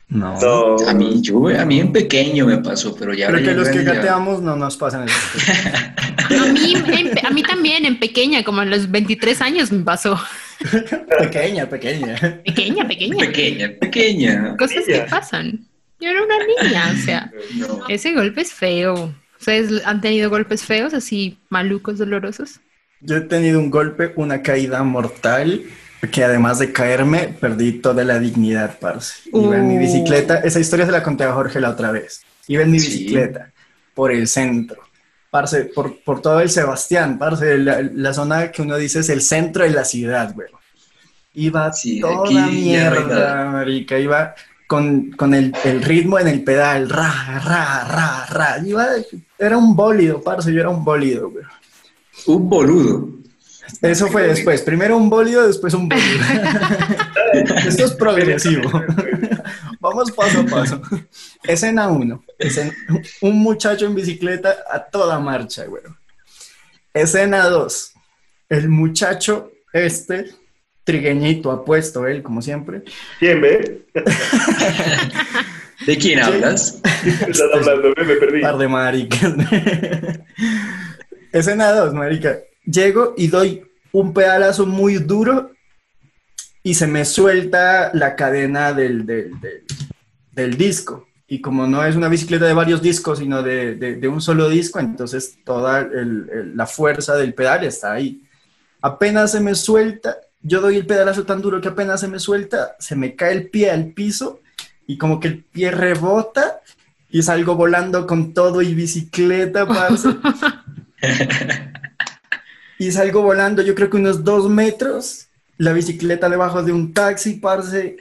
No. 0.08 0.38
No. 0.40 0.76
A 0.88 0.94
mí, 0.94 1.20
yo, 1.22 1.48
a 1.48 1.64
mí 1.64 1.80
en 1.80 1.92
pequeño 1.92 2.46
me 2.46 2.58
pasó, 2.58 2.94
pero 2.94 3.14
ya 3.14 3.26
ahora 3.26 3.38
que 3.40 3.46
ya 3.46 3.52
los 3.54 3.68
que 3.68 3.76
ya- 3.78 3.94
gateamos 3.94 4.40
gateamos 4.40 4.42
no 4.42 4.56
nos 4.56 4.76
pasan 4.76 5.04
eso. 5.08 5.14
A 6.24 6.46
mí, 6.52 6.72
en- 6.74 7.26
a 7.26 7.30
mí 7.30 7.42
también, 7.42 7.84
en 7.84 7.98
pequeña, 7.98 8.42
como 8.44 8.62
a 8.62 8.64
los 8.64 8.90
23 8.90 9.40
años 9.42 9.70
me 9.70 9.84
pasó. 9.84 10.18
pequeña, 11.18 11.68
pequeña. 11.68 12.16
Pequeña, 12.44 12.88
pequeña. 12.88 13.18
Pequeña, 13.18 13.70
pequeña. 13.80 14.56
Cosas 14.56 14.84
que 14.86 14.92
Pequeña. 14.92 15.06
pasan. 15.10 15.66
Yo 16.00 16.08
era 16.10 16.22
una 16.22 16.36
niña, 16.38 16.92
o 16.92 16.96
sea, 17.04 17.30
No. 17.56 17.86
ese 17.88 18.12
golpe 18.14 18.40
es 18.40 18.52
feo. 18.52 19.14
¿Ustedes 19.38 19.84
han 19.86 20.00
tenido 20.00 20.30
golpes 20.30 20.64
feos, 20.64 20.94
así 20.94 21.38
malucos, 21.50 21.98
dolorosos? 21.98 22.60
Yo 23.00 23.16
he 23.16 23.20
tenido 23.22 23.58
un 23.60 23.70
golpe, 23.70 24.12
una 24.16 24.40
caída 24.42 24.82
mortal, 24.82 25.62
que 26.10 26.24
además 26.24 26.58
de 26.58 26.72
caerme, 26.72 27.34
perdí 27.40 27.72
toda 27.80 28.04
la 28.04 28.18
dignidad, 28.18 28.78
parce. 28.78 29.14
Iba 29.32 29.56
en 29.56 29.68
mi 29.68 29.76
Uh. 29.76 29.80
bicicleta, 29.80 30.38
esa 30.38 30.60
historia 30.60 30.86
se 30.86 30.92
la 30.92 31.02
conté 31.02 31.24
a 31.24 31.32
Jorge 31.32 31.60
la 31.60 31.70
otra 31.70 31.90
vez. 31.90 32.22
Iba 32.48 32.62
en 32.62 32.70
mi 32.70 32.80
Sí. 32.80 32.90
bicicleta 32.90 33.52
por 33.94 34.10
el 34.12 34.26
centro, 34.28 34.82
parce, 35.30 35.64
por, 35.66 36.02
por 36.02 36.20
todo 36.20 36.40
el 36.40 36.50
Sebastián, 36.50 37.18
parce, 37.18 37.58
la, 37.58 37.82
la 37.82 38.12
zona 38.12 38.50
que 38.50 38.62
uno 38.62 38.76
dice 38.76 39.00
es 39.00 39.08
el 39.08 39.20
centro 39.22 39.64
de 39.64 39.70
la 39.70 39.84
ciudad, 39.84 40.32
güey. 40.34 40.48
Iba 41.34 41.72
Sí, 41.72 42.00
toda 42.00 42.22
aquí 42.24 42.34
mierda, 42.36 43.46
marica, 43.50 43.98
iba 43.98 44.34
con, 44.66 45.10
con 45.12 45.34
el, 45.34 45.52
el 45.64 45.82
ritmo 45.82 46.18
en 46.18 46.28
el 46.28 46.42
pedal, 46.44 46.88
ra, 46.88 47.40
ra, 47.44 47.84
ra, 47.84 48.26
ra. 48.30 48.58
Iba, 48.64 48.86
era 49.38 49.56
un 49.58 49.74
bólido, 49.74 50.22
parce, 50.22 50.52
yo 50.52 50.60
era 50.60 50.70
un 50.70 50.84
bólido, 50.84 51.30
güey. 51.30 51.44
Un 52.26 52.48
boludo. 52.48 53.08
Eso 53.82 54.08
fue 54.08 54.28
después. 54.28 54.62
Primero 54.62 54.96
un 54.96 55.10
bólido, 55.10 55.46
después 55.46 55.74
un 55.74 55.88
bólido. 55.88 56.24
Esto 57.66 57.84
es 57.84 57.92
progresivo. 57.92 58.70
Vamos 59.80 60.12
paso 60.12 60.40
a 60.40 60.44
paso. 60.44 60.80
Escena 61.42 61.88
1. 61.88 62.24
Un 63.20 63.38
muchacho 63.38 63.86
en 63.86 63.94
bicicleta 63.94 64.56
a 64.70 64.82
toda 64.84 65.18
marcha, 65.18 65.66
güey. 65.66 65.82
Escena 66.92 67.48
2. 67.48 67.92
El 68.48 68.68
muchacho 68.68 69.50
este, 69.72 70.30
trigueñito, 70.84 71.50
apuesto 71.50 72.06
él, 72.06 72.22
como 72.22 72.40
siempre. 72.40 72.82
¿Quién 73.18 73.40
ve? 73.40 73.86
¿De 75.86 75.98
quién 75.98 76.20
hablas? 76.20 76.80
Estás 77.04 77.50
hablando, 77.52 77.92
me, 77.96 78.04
me 78.04 78.14
perdí. 78.16 78.40
Par 78.40 78.56
de 78.56 78.68
maricas. 78.68 79.34
Escena 81.32 81.72
2, 81.72 81.94
marica. 81.94 82.38
Llego 82.64 83.14
y 83.16 83.28
doy 83.28 83.64
un 83.92 84.12
pedalazo 84.12 84.66
muy 84.66 84.96
duro 84.96 85.50
y 86.62 86.74
se 86.74 86.86
me 86.86 87.04
suelta 87.04 87.90
la 87.94 88.16
cadena 88.16 88.72
del, 88.72 89.04
del, 89.06 89.40
del- 89.40 89.64
del 90.32 90.56
disco. 90.56 91.06
Y 91.28 91.40
como 91.40 91.66
no 91.66 91.84
es 91.84 91.94
una 91.96 92.08
bicicleta 92.08 92.44
de 92.46 92.54
varios 92.54 92.82
discos, 92.82 93.18
sino 93.18 93.42
de, 93.42 93.74
de- 93.76 93.96
de 93.96 94.08
un 94.08 94.20
solo 94.20 94.48
disco, 94.48 94.78
entonces 94.80 95.38
toda 95.44 95.80
el- 95.80 96.28
el- 96.32 96.56
la 96.56 96.66
fuerza 96.66 97.16
del 97.16 97.34
pedal 97.34 97.64
está 97.64 97.92
ahí. 97.92 98.22
Apenas 98.80 99.32
se 99.32 99.40
me 99.40 99.54
suelta, 99.54 100.16
yo 100.42 100.60
doy 100.60 100.76
el 100.76 100.86
pedalazo 100.86 101.24
tan 101.24 101.40
duro 101.40 101.60
que 101.60 101.68
apenas 101.68 102.00
se 102.00 102.08
me 102.08 102.18
suelta, 102.18 102.76
se 102.78 102.96
me 102.96 103.14
cae 103.14 103.32
el 103.32 103.48
pie 103.48 103.70
al 103.70 103.92
piso 103.92 104.40
y 104.86 104.98
como 104.98 105.20
que 105.20 105.28
el 105.28 105.44
pie 105.44 105.70
rebota 105.70 106.60
y 107.10 107.22
salgo 107.22 107.54
volando 107.54 108.06
con 108.06 108.34
todo 108.34 108.60
y 108.60 108.74
bicicleta, 108.74 109.66
parce. 109.66 110.08
y 112.78 112.90
salgo 112.92 113.22
volando, 113.22 113.62
yo 113.62 113.74
creo 113.74 113.90
que 113.90 113.96
unos 113.96 114.24
dos 114.24 114.48
metros, 114.48 115.26
la 115.58 115.72
bicicleta 115.72 116.28
debajo 116.28 116.62
de 116.62 116.72
un 116.72 116.92
taxi, 116.92 117.34
parce, 117.34 117.96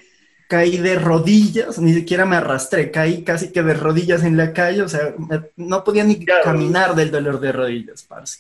caí 0.50 0.78
de 0.78 0.96
rodillas, 1.00 1.80
ni 1.80 1.94
siquiera 1.94 2.26
me 2.26 2.36
arrastré, 2.36 2.92
caí 2.92 3.24
casi 3.24 3.50
que 3.52 3.64
de 3.64 3.74
rodillas 3.74 4.24
en 4.24 4.38
la 4.38 4.54
calle, 4.54 4.82
o 4.82 4.90
sea, 4.90 5.14
me- 5.18 5.42
no 5.56 5.84
podía 5.84 6.04
ni 6.04 6.24
Claro. 6.24 6.44
caminar 6.44 6.96
del 6.96 7.12
dolor 7.12 7.40
de 7.40 7.52
rodillas, 7.52 8.04
parce. 8.04 8.40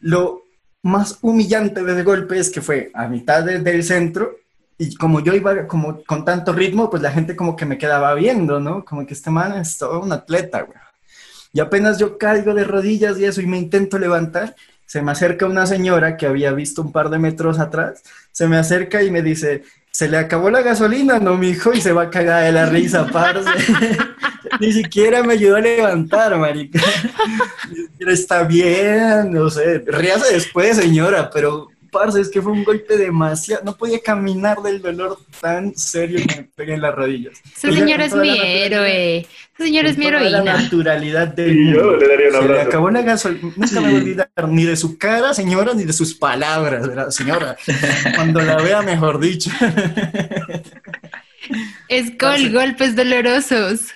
Lo 0.00 0.42
más 0.82 1.18
humillante 1.22 1.82
de 1.82 1.92
ese 1.92 2.02
golpe 2.02 2.38
es 2.38 2.50
que 2.50 2.60
fue 2.60 2.90
a 2.94 3.06
mitad 3.08 3.44
de- 3.44 3.60
del 3.60 3.84
centro 3.84 4.36
y 4.78 4.94
como 4.96 5.20
yo 5.20 5.32
iba 5.34 5.66
como 5.68 6.02
con 6.04 6.24
tanto 6.24 6.52
ritmo, 6.52 6.90
pues 6.90 7.02
la 7.02 7.12
gente 7.12 7.36
como 7.36 7.54
que 7.54 7.64
me 7.66 7.78
quedaba 7.78 8.14
viendo, 8.14 8.58
¿no? 8.58 8.84
Como 8.84 9.06
que 9.06 9.14
este 9.14 9.30
man 9.30 9.52
es 9.60 9.78
todo 9.78 10.00
un 10.00 10.12
atleta, 10.12 10.62
güey. 10.62 10.78
Y 11.52 11.60
apenas 11.60 11.98
yo 11.98 12.16
caigo 12.18 12.54
de 12.54 12.64
rodillas 12.64 13.18
y 13.18 13.26
eso 13.26 13.40
y 13.42 13.46
me 13.46 13.58
intento 13.58 13.98
levantar, 13.98 14.56
se 14.92 15.00
me 15.00 15.12
acerca 15.12 15.46
una 15.46 15.64
señora 15.64 16.18
que 16.18 16.26
había 16.26 16.52
visto 16.52 16.82
un 16.82 16.92
par 16.92 17.08
de 17.08 17.18
metros 17.18 17.58
atrás, 17.58 18.02
se 18.30 18.46
me 18.46 18.58
acerca 18.58 19.02
y 19.02 19.10
me 19.10 19.22
dice, 19.22 19.62
se 19.90 20.06
le 20.06 20.18
acabó 20.18 20.50
la 20.50 20.60
gasolina, 20.60 21.18
no, 21.18 21.38
mijo, 21.38 21.72
y 21.72 21.80
se 21.80 21.92
va 21.92 22.02
a 22.02 22.10
cagar 22.10 22.44
de 22.44 22.52
la 22.52 22.66
risa, 22.66 23.06
parce. 23.10 23.48
Ni 24.60 24.70
siquiera 24.70 25.22
me 25.22 25.32
ayudó 25.32 25.56
a 25.56 25.60
levantar, 25.60 26.36
marica. 26.36 26.78
Está 28.00 28.42
bien, 28.42 29.32
no 29.32 29.48
sé, 29.48 29.82
ríase 29.86 30.34
después, 30.34 30.76
señora, 30.76 31.30
pero, 31.32 31.70
parce, 31.92 32.20
es 32.20 32.28
que 32.30 32.42
fue 32.42 32.50
un 32.52 32.64
golpe 32.64 32.96
demasiado, 32.96 33.62
no 33.64 33.76
podía 33.76 34.00
caminar 34.00 34.60
del 34.62 34.82
dolor 34.82 35.18
tan 35.40 35.76
serio 35.76 36.18
que 36.26 36.36
me 36.38 36.44
pegué 36.44 36.74
en 36.74 36.80
las 36.80 36.94
rodillas. 36.94 37.34
Ese 37.54 37.68
O 37.68 37.72
sea, 37.72 37.80
señor 37.80 38.00
es 38.00 38.14
mi 38.14 38.38
héroe. 38.40 39.18
Ese 39.18 39.64
señor 39.64 39.86
es 39.86 39.98
mi 39.98 40.06
toda 40.06 40.20
la 40.20 40.26
heroína. 40.28 40.56
naturalidad 40.62 41.28
del 41.28 41.56
Y 41.56 41.72
yo 41.74 41.82
mundo. 41.84 41.96
le 41.98 42.08
daría 42.08 42.26
un 42.28 42.32
Se 42.32 42.38
le 42.38 42.44
abrazo. 42.44 42.68
acabó 42.68 42.90
la 42.90 43.02
gasolina. 43.02 43.52
Nunca 43.56 43.80
me 43.80 43.86
voy 43.88 43.94
a 43.94 43.98
olvidar 44.02 44.30
ni 44.48 44.64
de 44.64 44.76
su 44.76 44.98
cara, 44.98 45.34
señora, 45.34 45.74
ni 45.74 45.84
de 45.84 45.92
sus 45.92 46.14
palabras, 46.14 46.88
¿verdad? 46.88 47.10
señora. 47.10 47.56
Cuando 48.16 48.40
la 48.40 48.56
vea, 48.56 48.82
mejor 48.82 49.20
dicho. 49.20 49.50
Es 51.88 52.12
con 52.18 52.52
golpes 52.52 52.96
dolorosos. 52.96 53.92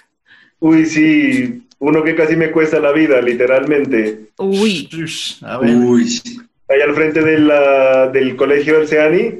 Uy, 0.58 0.86
sí, 0.86 1.62
uno 1.78 2.02
que 2.02 2.14
casi 2.14 2.36
me 2.36 2.50
cuesta 2.50 2.80
la 2.80 2.92
vida, 2.92 3.20
literalmente. 3.20 4.30
Uy. 4.38 4.88
Ush, 5.02 5.42
A 5.44 5.58
ver. 5.58 5.74
Uy, 5.76 6.20
Ahí 6.68 6.80
al 6.80 6.94
frente 6.94 7.20
de 7.22 7.38
la- 7.38 8.08
del 8.08 8.34
colegio 8.36 8.78
del 8.78 8.88
CEANI, 8.88 9.34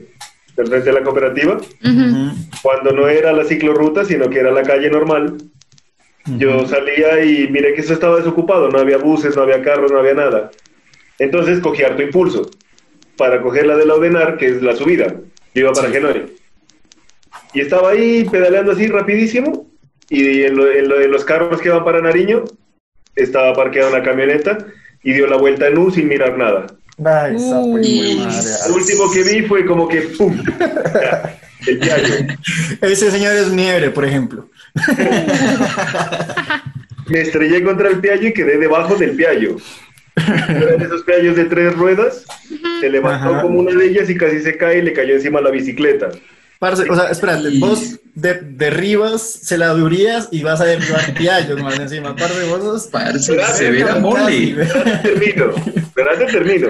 del 0.57 0.67
frente 0.69 0.87
de 0.91 0.93
la 0.93 1.03
cooperativa, 1.03 1.55
Ujú. 1.57 1.91
Ujú. 1.91 2.31
cuando 2.63 2.93
no 2.93 3.09
era 3.09 3.33
la 3.33 3.45
ciclorruta, 3.45 4.05
sino 4.05 4.31
que 4.31 4.39
era 4.41 4.51
la 4.51 4.63
calle 4.63 4.91
normal, 4.91 5.37
Yo 6.39 6.67
salía 6.67 7.23
y 7.25 7.47
miré 7.47 7.73
que 7.75 7.83
eso 7.83 7.93
estaba 7.93 8.17
desocupado, 8.17 8.69
no 8.69 8.81
había 8.81 8.97
buses, 8.99 9.37
no 9.37 9.43
había 9.43 9.63
carros, 9.63 9.93
no 9.93 10.01
había 10.01 10.15
nada. 10.15 10.51
Entonces 11.21 11.61
cogí 11.61 11.85
harto 11.85 12.03
impulso 12.03 12.51
para 13.17 13.41
coger 13.41 13.65
la 13.67 13.77
de 13.77 13.87
la 13.87 13.95
Odenar, 13.95 14.37
que 14.37 14.47
es 14.47 14.61
la 14.61 14.75
subida. 14.75 15.07
Yo 15.55 15.61
iba 15.61 15.73
para 15.73 15.89
Genoe. 15.89 16.27
Y 17.55 17.61
estaba 17.61 17.91
ahí 17.91 18.25
pedaleando 18.29 18.73
así 18.73 18.89
rapidísimo 18.89 19.69
y 20.11 20.43
en, 20.43 20.57
lo- 20.57 20.69
en 20.69 20.89
lo- 20.89 21.01
en 21.01 21.13
los 21.13 21.25
carros 21.25 21.61
que 21.61 21.71
van 21.71 21.85
para 21.85 22.01
Nariño 22.01 22.43
estaba 23.15 23.55
parqueada 23.55 23.91
una 23.91 24.03
camioneta 24.03 24.59
y 25.05 25.13
dio 25.13 25.29
la 25.29 25.37
vuelta 25.37 25.69
en 25.69 25.79
U 25.79 25.93
sin 25.93 26.09
mirar 26.09 26.37
nada. 26.37 26.67
Ay, 27.05 27.37
esa 27.37 27.61
fue 27.61 27.81
Uy. 27.81 28.15
muy 28.17 28.25
madre. 28.25 28.49
Lo 28.69 28.75
último 28.75 29.11
que 29.13 29.23
vi 29.23 29.43
fue 29.43 29.67
como 29.67 29.89
que 29.89 30.01
¡pum! 30.03 30.43
El. 31.67 32.39
Ese 32.81 33.11
señor 33.11 33.35
es 33.35 33.51
nieve, 33.51 33.91
por 33.91 34.05
ejemplo. 34.05 34.49
Me 37.09 37.21
estrellé 37.21 37.63
contra 37.63 37.89
el 37.89 38.01
Piaggio 38.01 38.29
y 38.29 38.33
quedé 38.33 38.59
debajo 38.59 38.95
del. 38.97 39.19
Eran 39.21 40.81
esos 40.81 41.03
Piaggio 41.03 41.35
de 41.35 41.45
tres 41.47 41.75
ruedas. 41.75 42.25
Se 42.81 42.89
levantó 42.89 43.35
Ajá. 43.35 43.43
como 43.43 43.59
una 43.61 43.73
de 43.73 43.87
ellas 43.87 44.11
y 44.11 44.17
casi 44.17 44.41
se 44.41 44.57
cae 44.57 44.79
y 44.79 44.83
le 44.83 44.93
cayó 44.93 45.15
encima 45.15 45.41
la 45.41 45.51
bicicleta. 45.51 46.09
Parce, 46.59 46.89
o 46.89 46.95
sea, 46.95 47.11
espérate, 47.11 47.49
Y- 47.51 47.59
vos 47.61 47.97
de- 48.15 48.41
derribas 48.43 49.41
celadurías 49.45 50.29
y 50.31 50.43
vas 50.43 50.61
a 50.61 50.65
derribar 50.65 51.13
piallos 51.15 51.61
más 51.63 51.79
encima. 51.79 52.17
Parce, 52.17 52.45
vos 52.47 52.61
sos... 52.63 52.87
Parce, 52.87 53.19
se 53.21 53.71
ve 53.71 53.81
la 53.81 53.97
mole. 53.97 54.55
termino. 55.03 55.53
Espérate, 55.77 56.25
termino. 56.27 56.69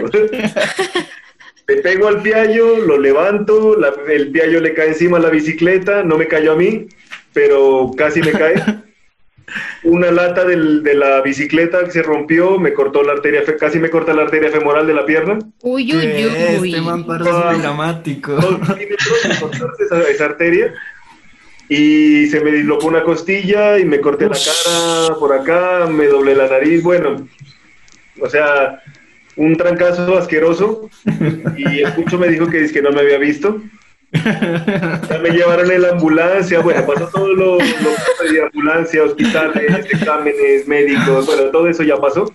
Le 1.69 1.77
pego 1.83 2.09
al 2.09 2.23
piallo, 2.23 2.79
lo 2.79 2.99
levanto, 2.99 3.77
la- 3.77 3.93
el 4.09 4.31
piallo 4.31 4.61
le 4.61 4.73
cae 4.75 4.89
encima 4.89 5.17
a 5.19 5.21
la 5.21 5.31
bicicleta, 5.31 6.03
no 6.05 6.17
me 6.17 6.29
cayó 6.29 6.53
a 6.53 6.57
mí, 6.57 6.87
pero 7.33 7.91
casi 7.97 8.21
me 8.23 8.33
cae. 8.33 8.55
Una 9.85 10.11
lata 10.11 10.45
del- 10.45 10.83
de 10.83 10.95
la 10.95 11.21
bicicleta 11.23 11.85
que 11.85 11.91
se 11.93 12.03
rompió, 12.03 12.59
me 12.59 12.73
cortó 12.73 13.03
la 13.03 13.13
arteria, 13.13 13.43
casi 13.59 13.79
me 13.79 13.91
corta 13.91 14.13
la 14.13 14.23
arteria 14.23 14.51
femoral 14.51 14.87
de 14.87 14.95
la 14.95 15.07
pierna. 15.07 15.39
Uy, 15.63 15.87
¿Qué 15.89 15.97
uy, 15.97 16.59
uy. 16.61 16.69
Este 16.75 16.81
man 16.81 17.05
parece 17.07 17.31
Ah. 17.33 17.51
muy 17.53 17.61
dramático. 17.61 18.33
Dos 18.33 18.59
milímetros 18.61 19.23
de 19.23 19.41
cortarse 19.41 19.83
esa, 19.85 20.03
esa 20.09 20.25
arteria. 20.25 20.75
Y 21.69 22.27
se 22.29 22.41
me 22.41 22.53
dislocó 22.53 22.87
una 22.87 23.03
costilla 23.03 23.79
y 23.79 23.85
me 23.85 24.01
corté 24.01 24.29
la 24.29 24.37
cara 24.37 25.15
por 25.19 25.33
acá, 25.33 25.87
me 25.91 26.07
doblé 26.07 26.35
la 26.37 26.47
nariz, 26.49 26.81
bueno, 26.83 27.27
o 28.21 28.29
sea, 28.29 28.81
un 29.37 29.57
trancazo 29.57 30.17
asqueroso. 30.17 30.89
Y 31.57 31.81
el 31.83 31.93
cucho 31.95 32.19
me 32.19 32.29
dijo 32.29 32.47
que, 32.49 32.63
es 32.65 32.73
que 32.73 32.83
no 32.83 32.91
me 32.91 33.01
había 33.01 33.19
visto. 33.19 33.61
Ya 34.13 35.19
me 35.23 35.31
llevaron 35.31 35.71
en 35.71 35.83
la 35.83 35.91
ambulancia, 35.91 36.61
bueno, 36.61 36.87
pasó 36.87 37.09
todo 37.09 37.35
lo, 37.35 37.59
lo 37.59 38.33
de 38.33 38.43
ambulancia, 38.43 39.03
hospitales, 39.03 39.87
exámenes, 39.91 40.67
médicos, 40.67 41.27
bueno, 41.27 41.43
todo 41.51 41.69
eso 41.69 41.83
ya 41.83 41.97
pasó. 41.97 42.33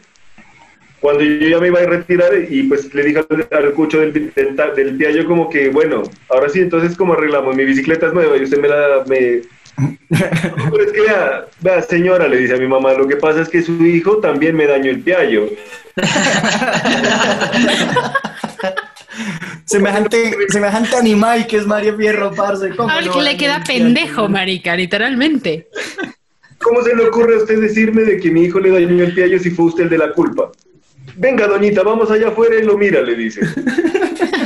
Cuando 0.99 1.23
yo 1.23 1.47
ya 1.47 1.59
me 1.59 1.67
iba 1.67 1.79
a 1.79 1.85
retirar 1.85 2.31
y 2.47 2.63
pues 2.63 2.93
le 2.93 3.03
dije 3.03 3.25
al, 3.27 3.47
al 3.51 3.73
cucho 3.73 3.99
del, 3.99 4.13
del, 4.13 4.55
del 4.75 4.97
piallo 4.97 5.25
como 5.25 5.49
que, 5.49 5.69
bueno, 5.69 6.03
ahora 6.29 6.47
sí, 6.49 6.59
entonces 6.59 6.95
¿cómo 6.95 7.13
arreglamos? 7.13 7.55
Mi 7.55 7.65
bicicleta 7.65 8.07
es 8.07 8.13
nueva 8.13 8.37
y 8.37 8.43
usted 8.43 8.59
me 8.59 8.67
la... 8.67 9.03
Me... 9.07 9.41
No, 9.77 9.97
pero 10.71 10.83
es 10.83 10.91
que 10.91 11.01
vea, 11.01 11.45
vea, 11.61 11.81
señora, 11.81 12.27
le 12.27 12.37
dice 12.37 12.53
a 12.53 12.57
mi 12.57 12.67
mamá, 12.67 12.93
lo 12.93 13.07
que 13.07 13.15
pasa 13.15 13.41
es 13.41 13.49
que 13.49 13.63
su 13.63 13.83
hijo 13.83 14.17
también 14.17 14.55
me 14.55 14.67
dañó 14.67 14.91
el 14.91 14.99
piallo. 14.99 15.47
Semejante, 19.65 20.35
semejante 20.49 20.95
animal 20.95 21.45
que 21.47 21.57
es 21.57 21.67
Mario 21.67 21.97
Fierro, 21.97 22.31
parce. 22.33 22.69
¿cómo 22.75 22.89
Al 22.89 23.09
que 23.11 23.21
le 23.21 23.31
a 23.31 23.37
queda 23.37 23.63
pendejo, 23.65 24.29
marica, 24.29 24.75
literalmente. 24.75 25.67
¿Cómo 26.59 26.81
se 26.83 26.95
le 26.95 27.05
ocurre 27.07 27.35
a 27.35 27.37
usted 27.39 27.59
decirme 27.59 28.03
de 28.03 28.19
que 28.19 28.29
mi 28.31 28.43
hijo 28.43 28.59
le 28.59 28.69
dañó 28.69 29.03
el 29.03 29.13
piallo 29.13 29.39
si 29.39 29.51
fue 29.51 29.65
usted 29.65 29.83
el 29.83 29.89
de 29.89 29.97
la 29.97 30.11
culpa? 30.13 30.51
Venga, 31.17 31.47
doñita, 31.47 31.83
vamos 31.83 32.09
allá 32.11 32.29
afuera 32.29 32.55
y 32.55 32.63
lo 32.63 32.77
mira, 32.77 33.01
le 33.01 33.15
dice. 33.15 33.41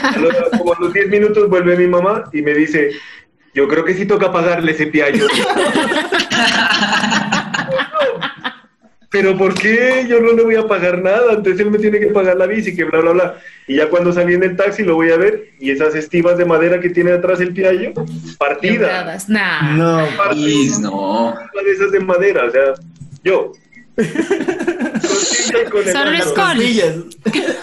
A 0.03 0.17
lo- 0.17 0.29
Como 0.57 0.73
a 0.73 0.77
los 0.79 0.93
10 0.93 1.09
minutos 1.09 1.47
vuelve 1.49 1.77
mi 1.77 1.87
mamá 1.87 2.23
y 2.33 2.41
me 2.41 2.53
dice, 2.53 2.91
yo 3.53 3.67
creo 3.67 3.83
que 3.85 3.93
sí 3.93 4.05
toca 4.05 4.31
pagarle 4.31 4.71
ese 4.71 4.87
piallo. 4.87 5.27
Pero 9.17 9.37
¿por 9.37 9.53
qué? 9.53 10.05
Yo 10.09 10.19
no 10.19 10.33
le 10.33 10.43
voy 10.43 10.55
a 10.55 10.67
pagar 10.67 11.01
nada, 11.01 11.31
entonces 11.31 11.61
él 11.61 11.71
me 11.71 11.79
tiene 11.79 12.01
que 12.01 12.07
pagar 12.07 12.35
la 12.35 12.47
bici, 12.47 12.75
que 12.75 12.83
bla, 12.83 12.99
bla, 12.99 13.11
bla. 13.11 13.39
Y 13.65 13.77
ya 13.77 13.87
cuando 13.87 14.11
salí 14.11 14.33
en 14.33 14.43
el 14.43 14.57
taxi 14.57 14.83
lo 14.83 14.95
voy 14.95 15.09
a 15.11 15.15
ver 15.15 15.51
y 15.57 15.71
esas 15.71 15.95
estivas 15.95 16.37
de 16.37 16.43
madera 16.43 16.81
que 16.81 16.89
tiene 16.89 17.13
atrás 17.13 17.39
el 17.39 17.53
piallo, 17.53 17.93
partida. 18.37 19.17
Nah. 19.29 19.73
No, 19.77 20.05
Is, 20.35 20.79
no. 20.79 21.29
Una 21.29 21.63
de 21.65 21.71
esas 21.71 21.91
de 21.93 21.99
madera, 22.01 22.43
o 22.45 22.51
sea, 22.51 22.73
yo. 23.23 23.53
Con 25.71 25.81
el 25.87 25.91
Solo 25.93 26.09
hombro. 26.09 26.17
es 26.17 26.25
con- 26.25 26.43
costillas. 26.57 26.95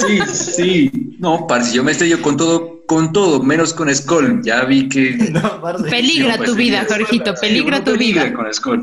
Sí, 0.07 0.21
sí. 0.33 0.91
No, 1.19 1.47
parce, 1.47 1.75
yo 1.75 1.85
me 1.85 1.93
estrello 1.93 2.23
con 2.23 2.38
todo, 2.38 2.83
con 2.87 3.12
todo, 3.12 3.43
menos 3.43 3.75
con 3.75 3.95
Skull. 3.95 4.41
Ya 4.43 4.65
vi 4.65 4.88
que. 4.88 5.17
No, 5.31 5.61
parce. 5.61 5.88
Peligra 5.91 6.37
pues, 6.38 6.49
tu 6.51 6.57
vida, 6.57 6.87
Jorgito, 6.88 7.35
peligra 7.41 7.85
tu 7.85 7.93
peligra 7.93 8.25
vida. 8.25 8.35
con 8.35 8.53
Skull. 8.55 8.83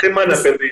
semana 0.00 0.36
perdí. 0.40 0.68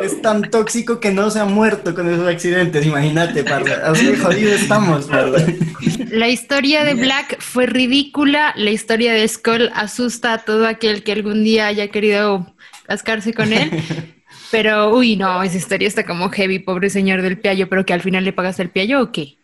Es 0.00 0.22
tan 0.22 0.50
tóxico 0.50 1.00
que 1.00 1.10
no 1.10 1.30
se 1.30 1.40
ha 1.40 1.44
muerto 1.44 1.94
con 1.94 2.08
esos 2.08 2.26
accidentes, 2.26 2.86
imagínate, 2.86 3.42
parce. 3.44 3.72
Así 3.72 4.06
de 4.06 4.16
jodidos 4.16 4.60
estamos. 4.60 5.08
La 6.10 6.28
historia 6.28 6.84
de 6.84 6.94
Black 6.94 7.40
fue 7.40 7.66
ridícula. 7.66 8.52
La 8.56 8.70
historia 8.70 9.12
de 9.12 9.26
Skull 9.26 9.70
asusta 9.74 10.32
a 10.32 10.38
todo 10.38 10.66
aquel 10.66 11.02
que 11.02 11.12
algún 11.12 11.42
día 11.42 11.66
haya 11.66 11.88
querido 11.88 12.54
cascarse 12.86 13.32
con 13.34 13.52
él. 13.52 13.70
Pero, 14.50 14.94
uy, 14.94 15.16
no, 15.16 15.42
esa 15.42 15.56
historia 15.56 15.86
está 15.86 16.04
como 16.04 16.28
heavy, 16.28 16.58
pobre 16.58 16.90
señor 16.90 17.22
del 17.22 17.38
piallo, 17.38 17.68
pero 17.68 17.86
que 17.86 17.92
al 17.92 18.00
final 18.00 18.24
le 18.24 18.32
pagaste 18.32 18.62
el 18.62 18.70
piallo 18.70 19.00
o 19.00 19.12
qué? 19.12 19.36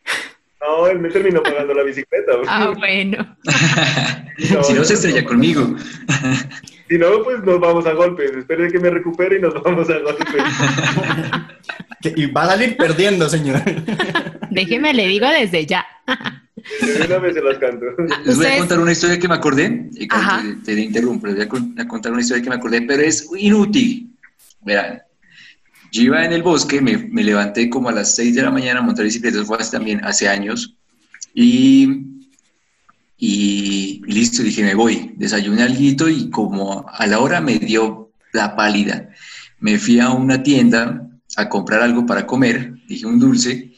No, 0.60 0.88
él 0.88 0.98
me 0.98 1.10
terminó 1.10 1.42
pagando 1.42 1.74
la 1.74 1.84
bicicleta. 1.84 2.32
Ah, 2.48 2.72
bueno. 2.76 3.36
No, 4.52 4.62
si 4.62 4.74
no, 4.74 4.80
no, 4.80 4.84
se 4.84 4.92
estrella 4.92 5.22
no. 5.22 5.28
conmigo. 5.28 5.76
Si 6.88 6.98
no, 6.98 7.22
pues 7.24 7.42
nos 7.42 7.58
vamos 7.60 7.84
a 7.86 7.92
golpes. 7.92 8.30
Espere 8.36 8.70
que 8.70 8.78
me 8.78 8.90
recupere 8.90 9.38
y 9.38 9.40
nos 9.40 9.54
vamos 9.62 9.88
a 9.90 9.98
golpes. 9.98 10.26
Y 12.16 12.26
va 12.26 12.44
a 12.44 12.46
salir 12.48 12.76
perdiendo, 12.76 13.28
señor. 13.28 13.60
Déjeme, 14.50 14.94
le 14.94 15.08
digo 15.08 15.26
desde 15.28 15.66
ya. 15.66 15.84
Una 17.06 17.18
vez 17.18 17.34
se 17.34 17.42
las 17.42 17.58
canto. 17.58 17.86
Les 18.24 18.36
voy 18.36 18.46
a 18.46 18.58
contar 18.58 18.78
una 18.80 18.92
historia 18.92 19.18
que 19.18 19.28
me 19.28 19.34
acordé. 19.34 19.88
y. 19.92 20.06
Te, 20.08 20.74
te 20.74 20.80
interrumpo, 20.80 21.26
les 21.26 21.36
voy 21.36 21.44
a 21.44 21.48
con- 21.48 21.74
a 21.80 21.86
contar 21.88 22.12
una 22.12 22.20
historia 22.22 22.42
que 22.42 22.48
me 22.50 22.56
acordé, 22.56 22.82
pero 22.82 23.02
es 23.02 23.28
inútil. 23.36 24.10
Verán, 24.62 25.00
yo 25.92 26.02
iba 26.02 26.24
en 26.24 26.32
el 26.32 26.42
bosque, 26.42 26.80
me, 26.80 26.96
me 26.98 27.22
levanté 27.24 27.68
como 27.70 27.88
a 27.88 27.92
las 27.92 28.14
6 28.16 28.34
de 28.34 28.42
la 28.42 28.50
mañana 28.50 28.80
a 28.80 28.82
montar 28.82 29.04
bicicleta, 29.04 29.44
fue 29.44 29.58
hace 29.58 29.76
también 29.76 30.04
hace 30.04 30.28
años, 30.28 30.74
y, 31.34 31.88
y 33.18 34.02
listo, 34.06 34.42
dije, 34.42 34.62
me 34.62 34.74
voy. 34.74 35.14
Desayuné 35.16 35.62
alguito 35.62 36.08
y 36.08 36.30
como 36.30 36.84
a 36.88 37.06
la 37.06 37.20
hora 37.20 37.40
me 37.40 37.58
dio 37.58 38.10
la 38.32 38.54
pálida. 38.56 39.08
Me 39.60 39.78
fui 39.78 40.00
a 40.00 40.10
una 40.10 40.42
tienda 40.42 41.08
a 41.36 41.48
comprar 41.48 41.82
algo 41.82 42.06
para 42.06 42.26
comer, 42.26 42.74
dije 42.86 43.06
un 43.06 43.18
dulce, 43.18 43.72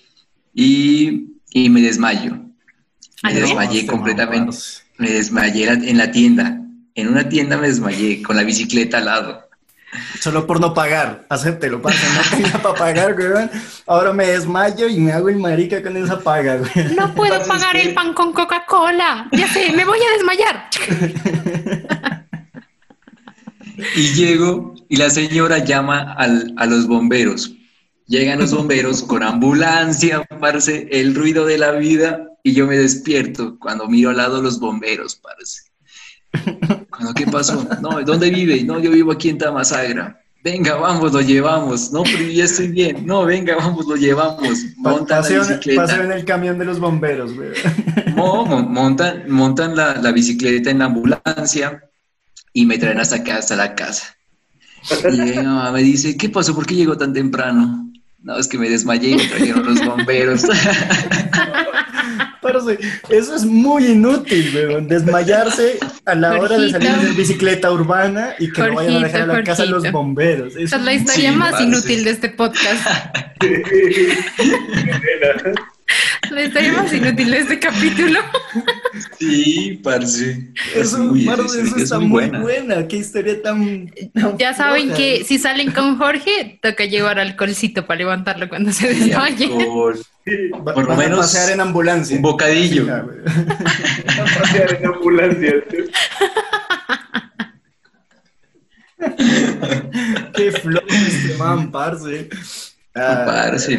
y, 0.55 1.27
y 1.51 1.69
me 1.71 1.83
desmayo. 1.83 2.35
Me 2.35 3.31
¿Ah, 3.31 3.33
no? 3.33 3.41
desmayé 3.41 3.87
completamente. 3.87 4.57
Me 4.99 5.11
desmayé 5.11 5.69
en 5.69 5.99
la 5.99 6.11
tienda. 6.11 6.61
En 6.95 7.09
una 7.09 7.29
tienda 7.29 7.57
me 7.57 7.69
desmayé 7.69 8.23
con 8.23 8.37
la 8.37 8.43
bicicleta 8.43 8.99
al 8.99 9.05
lado. 9.05 9.48
Solo 10.21 10.47
por 10.47 10.61
no 10.61 10.75
pagar. 10.75 11.25
Acéptelo, 11.29 11.81
parce. 11.81 12.07
No 12.15 12.21
tenía 12.31 12.63
para 12.63 12.75
pagar, 12.75 13.15
weón. 13.19 13.51
Ahora 13.87 14.13
me 14.13 14.27
desmayo 14.27 14.87
y 14.89 14.99
me 15.01 15.13
hago 15.13 15.29
el 15.29 15.37
marica 15.37 15.83
con 15.83 15.97
esa 15.97 16.19
paga, 16.21 16.57
weón. 16.57 16.95
No 16.97 17.15
puedo 17.15 17.35
Entonces, 17.35 17.49
pagar 17.63 17.77
el 17.77 17.95
pan 17.95 18.13
con 18.13 18.33
Coca-Cola. 18.33 19.29
Ya 19.33 19.49
sé, 19.49 19.73
me 19.73 19.85
voy 19.85 19.99
a 19.99 20.13
desmayar. 20.17 20.69
Y 23.97 24.13
llego 24.15 24.75
y 24.89 24.97
la 24.97 25.09
señora 25.11 25.59
llama 25.59 26.15
al- 26.15 26.53
a 26.57 26.67
los 26.67 26.87
bomberos. 26.87 27.53
Llegan 28.07 28.39
los 28.41 28.53
bomberos 28.53 29.03
con 29.03 29.23
ambulancia, 29.23 30.25
parce, 30.41 30.89
el 30.91 31.15
ruido 31.15 31.45
de 31.45 31.59
la 31.59 31.73
vida 31.73 32.27
y 32.43 32.55
yo 32.55 32.67
me 32.67 32.77
despierto 32.77 33.59
cuando 33.59 33.87
miro 33.87 34.11
al 34.11 34.17
lado 34.17 34.43
los 34.43 34.59
bomberos, 34.59 35.17
parce. 35.17 35.68
Cuando, 36.91 37.15
¿qué 37.15 37.27
pasó? 37.27 37.67
No, 37.81 38.03
¿dónde 38.03 38.31
vive? 38.31 38.63
No, 38.65 38.79
yo 38.79 38.91
vivo 38.91 39.13
aquí 39.13 39.29
en 39.31 39.39
Tamasagra. 39.39 40.21
Venga, 40.45 40.77
vamos, 40.77 41.13
lo 41.13 41.21
llevamos. 41.21 41.91
No, 41.93 42.03
pero 42.05 42.25
ya 42.25 42.45
estoy 42.45 42.69
bien. 42.69 43.05
No, 43.07 43.25
venga, 43.25 43.57
vamos, 43.57 43.87
lo 43.87 43.97
llevamos. 43.97 44.59
Montan 44.77 45.23
la 45.23 45.29
bicicleta. 45.41 45.83
paseo 45.83 46.05
en 46.05 46.13
el 46.13 46.25
camión 46.25 46.59
de 46.59 46.65
los 46.65 46.79
bomberos. 46.79 47.33
No, 48.15 48.45
mon- 48.47 48.73
montan, 48.73 49.25
montan 49.29 49.75
la, 49.77 49.95
la 49.97 50.13
bicicleta 50.13 50.71
en 50.71 50.79
la 50.79 50.85
ambulancia 50.87 51.83
y 52.53 52.67
me 52.67 52.79
traen 52.79 53.01
hasta 53.01 53.17
acá, 53.17 53.39
hasta 53.39 53.57
la 53.57 53.75
casa. 53.75 54.17
Y 55.13 55.21
mi 55.21 55.33
mamá 55.37 55.73
me 55.73 55.83
dice, 55.83 56.17
¿qué 56.17 56.29
pasó? 56.29 56.55
¿Por 56.55 56.67
qué 56.67 56.75
llegó 56.77 56.97
tan 56.97 57.13
temprano? 57.13 57.91
No, 58.23 58.37
es 58.39 58.47
que 58.49 58.59
me 58.59 58.69
desmayé 58.71 59.11
y 59.11 59.17
me 59.17 59.27
trajeron 59.27 59.67
los 59.67 59.85
bomberos. 59.85 60.43
Parce, 62.41 62.79
eso 63.09 63.35
es 63.35 63.45
muy 63.45 63.87
inútil, 63.87 64.53
weón. 64.55 64.87
Desmayarse 64.89 65.79
a 66.05 66.15
la 66.15 66.39
hora 66.39 66.59
de 66.59 66.71
salir 66.71 66.89
Jorgito. 66.89 67.07
hacer 67.07 67.17
bicicleta 67.17 67.73
urbana 67.73 68.35
y 68.39 68.53
que 68.53 68.63
no 68.63 68.75
vayan 68.75 68.97
a 68.97 69.07
dejar 69.07 69.23
a 69.23 69.27
la 69.27 69.33
Jorgito, 69.35 69.51
casa 69.51 69.65
los 69.65 69.73
Jorgito. 69.79 69.99
bomberos. 69.99 70.57
Esa 70.57 70.77
es 70.77 70.83
la 70.83 70.93
historia 70.95 71.31
Sí, 71.33 71.37
más 71.37 71.51
parce. 71.51 71.65
inútil 71.65 72.05
de 72.05 72.11
este 72.11 72.29
podcast. 72.31 72.87
La 76.31 76.43
historia 76.45 76.73
más 76.75 76.93
inútil 76.93 77.31
de 77.31 77.39
este 77.39 77.59
capítulo. 77.59 78.21
Sí, 79.19 79.81
parce. 79.83 80.51
Es 80.75 80.89
Eso, 80.89 80.99
muy, 80.99 81.29
es- 81.29 81.55
eso 81.55 81.77
es 81.77 81.83
está 81.85 81.99
muy 81.99 82.09
buena. 82.09 82.41
buena. 82.41 82.87
Qué 82.89 82.97
historia 82.99 83.41
tan. 83.43 83.91
tan 84.15 84.39
Ya 84.39 84.55
saben 84.55 84.85
floja. 84.87 84.97
que 84.97 85.25
si 85.25 85.39
salen 85.39 85.71
con 85.73 85.99
Jorge, 85.99 86.59
toca 86.63 86.85
llevar 86.85 87.19
alcoholcito 87.19 87.87
para 87.87 87.99
levantarlo 87.99 88.49
cuando 88.49 88.73
se 88.73 88.89
desmaye. 88.95 89.49
por 89.49 90.89
lo 90.89 90.97
menos 90.97 91.19
pasear 91.21 91.51
en 91.53 91.61
ambulancia. 91.61 92.17
un 92.17 92.23
bocadillo. 92.23 92.87
Pasear 94.39 94.75
en 94.81 94.87
ambulancia. 94.87 95.55
Qué 100.35 100.53
flojo 100.53 100.87
este 100.89 101.37
man, 101.39 101.71
parce. 101.71 102.29
Ah, 102.95 103.23
Parce. 103.27 103.77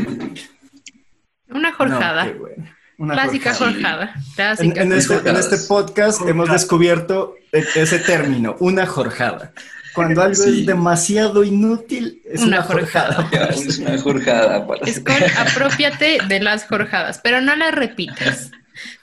Una 1.49 1.71
no, 1.71 1.75
jorjada. 1.75 2.25
qué 2.25 2.33
bueno. 2.33 2.65
Una 2.99 3.13
Clásica 3.13 3.53
jorjada. 3.53 4.13
jorjada. 4.13 4.55
En, 4.59 4.91
este, 4.91 5.15
en 5.29 5.35
este 5.37 5.57
podcast 5.69 6.21
hemos 6.27 6.49
descubierto 6.51 7.33
e- 7.53 7.63
ese 7.75 7.99
término, 7.99 8.57
una 8.59 8.85
jorjada. 8.85 9.53
Cuando 9.93 10.21
algo 10.21 10.35
Sí. 10.35 10.59
es 10.61 10.65
demasiado 10.65 11.43
inútil, 11.45 12.21
es 12.29 12.41
Una 12.41 12.57
una, 12.57 12.65
jorjada. 12.65 13.29
Ya, 13.31 13.45
Es 13.45 13.77
una 13.79 13.97
jorjada. 13.97 14.67
Escol, 14.85 15.15
apropiate 15.37 16.17
de 16.27 16.39
las 16.41 16.65
jorjadas, 16.65 17.21
pero 17.23 17.39
no 17.39 17.55
las 17.55 17.73
repitas. 17.73 18.51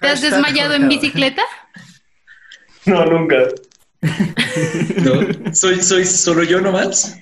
¿Te 0.01 0.09
has 0.09 0.21
desmayado 0.21 0.75
en 0.75 0.83
jorjada. 0.83 1.01
bicicleta? 1.01 1.43
No, 2.85 3.05
nunca. 3.07 3.37
¿No? 4.03 5.55
¿Soy, 5.55 5.83
¿Soy 5.83 6.05
solo 6.05 6.43
yo 6.45 6.61
nomás? 6.61 7.19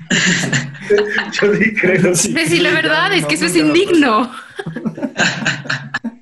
Yo 1.40 1.54
sí 1.54 1.74
creo. 1.80 2.14
Sí, 2.16 2.34
sí, 2.48 2.58
la 2.58 2.72
verdad 2.72 3.12
es 3.14 3.22
no, 3.22 3.28
que 3.28 3.34
eso 3.36 3.46
es 3.46 3.54
indigno. 3.56 4.30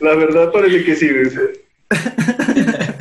La 0.00 0.14
verdad 0.14 0.50
parece 0.52 0.84
que 0.84 0.96
sí. 0.96 1.08
¿ves? 1.08 1.34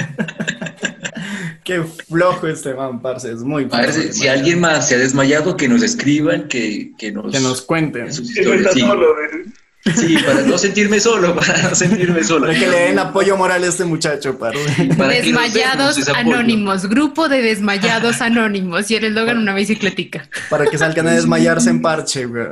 Qué 1.63 1.81
flojo 1.81 2.47
este 2.47 2.75
man, 2.75 3.01
parce, 3.01 3.31
es 3.31 3.41
muy 3.41 3.65
flojo. 3.65 3.91
Si 4.11 4.27
alguien 4.27 4.59
más 4.59 4.87
se 4.87 4.95
ha 4.95 4.97
desmayado, 4.99 5.57
que 5.57 5.67
nos 5.67 5.81
escriban, 5.81 6.47
que, 6.47 6.91
que 6.97 7.11
nos, 7.11 7.31
Que 7.33 7.39
nos 7.39 7.63
cuenten. 7.63 8.13
sus 8.13 8.31
Que 8.33 8.43
no 8.43 8.53
historias. 8.53 8.73
Sí, 8.73 8.79
solo. 8.81 9.15
¿ves? 9.15 9.47
sí, 9.95 10.17
para 10.17 10.41
no 10.41 10.57
sentirme 10.57 10.99
solo, 10.99 11.35
para 11.39 11.61
no 11.63 11.75
sentirme 11.75 12.23
solo. 12.23 12.47
Para 12.47 12.59
que 12.59 12.67
le 12.67 12.79
den 12.81 12.99
apoyo 12.99 13.37
moral 13.37 13.63
a 13.63 13.67
este 13.67 13.85
muchacho, 13.85 14.37
parce. 14.37 14.59
Para 14.97 15.13
Desmayados 15.13 16.07
anónimos, 16.09 16.87
grupo 16.87 17.29
de 17.29 17.41
desmayados 17.41 18.21
anónimos. 18.21 18.89
Y 18.91 18.95
el 18.95 19.05
eslogan 19.05 19.37
una 19.37 19.53
bicicletica. 19.53 20.27
Para 20.49 20.65
que 20.65 20.77
salgan 20.77 21.07
a 21.07 21.13
desmayarse 21.13 21.69
en 21.69 21.81
parche, 21.81 22.25
güey. 22.25 22.45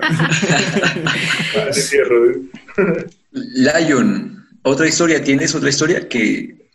Lion, 3.34 4.46
¿otra 4.64 4.88
historia 4.88 5.24
tienes? 5.24 5.54
¿Otra 5.56 5.70
historia 5.70 6.08
que, 6.08 6.70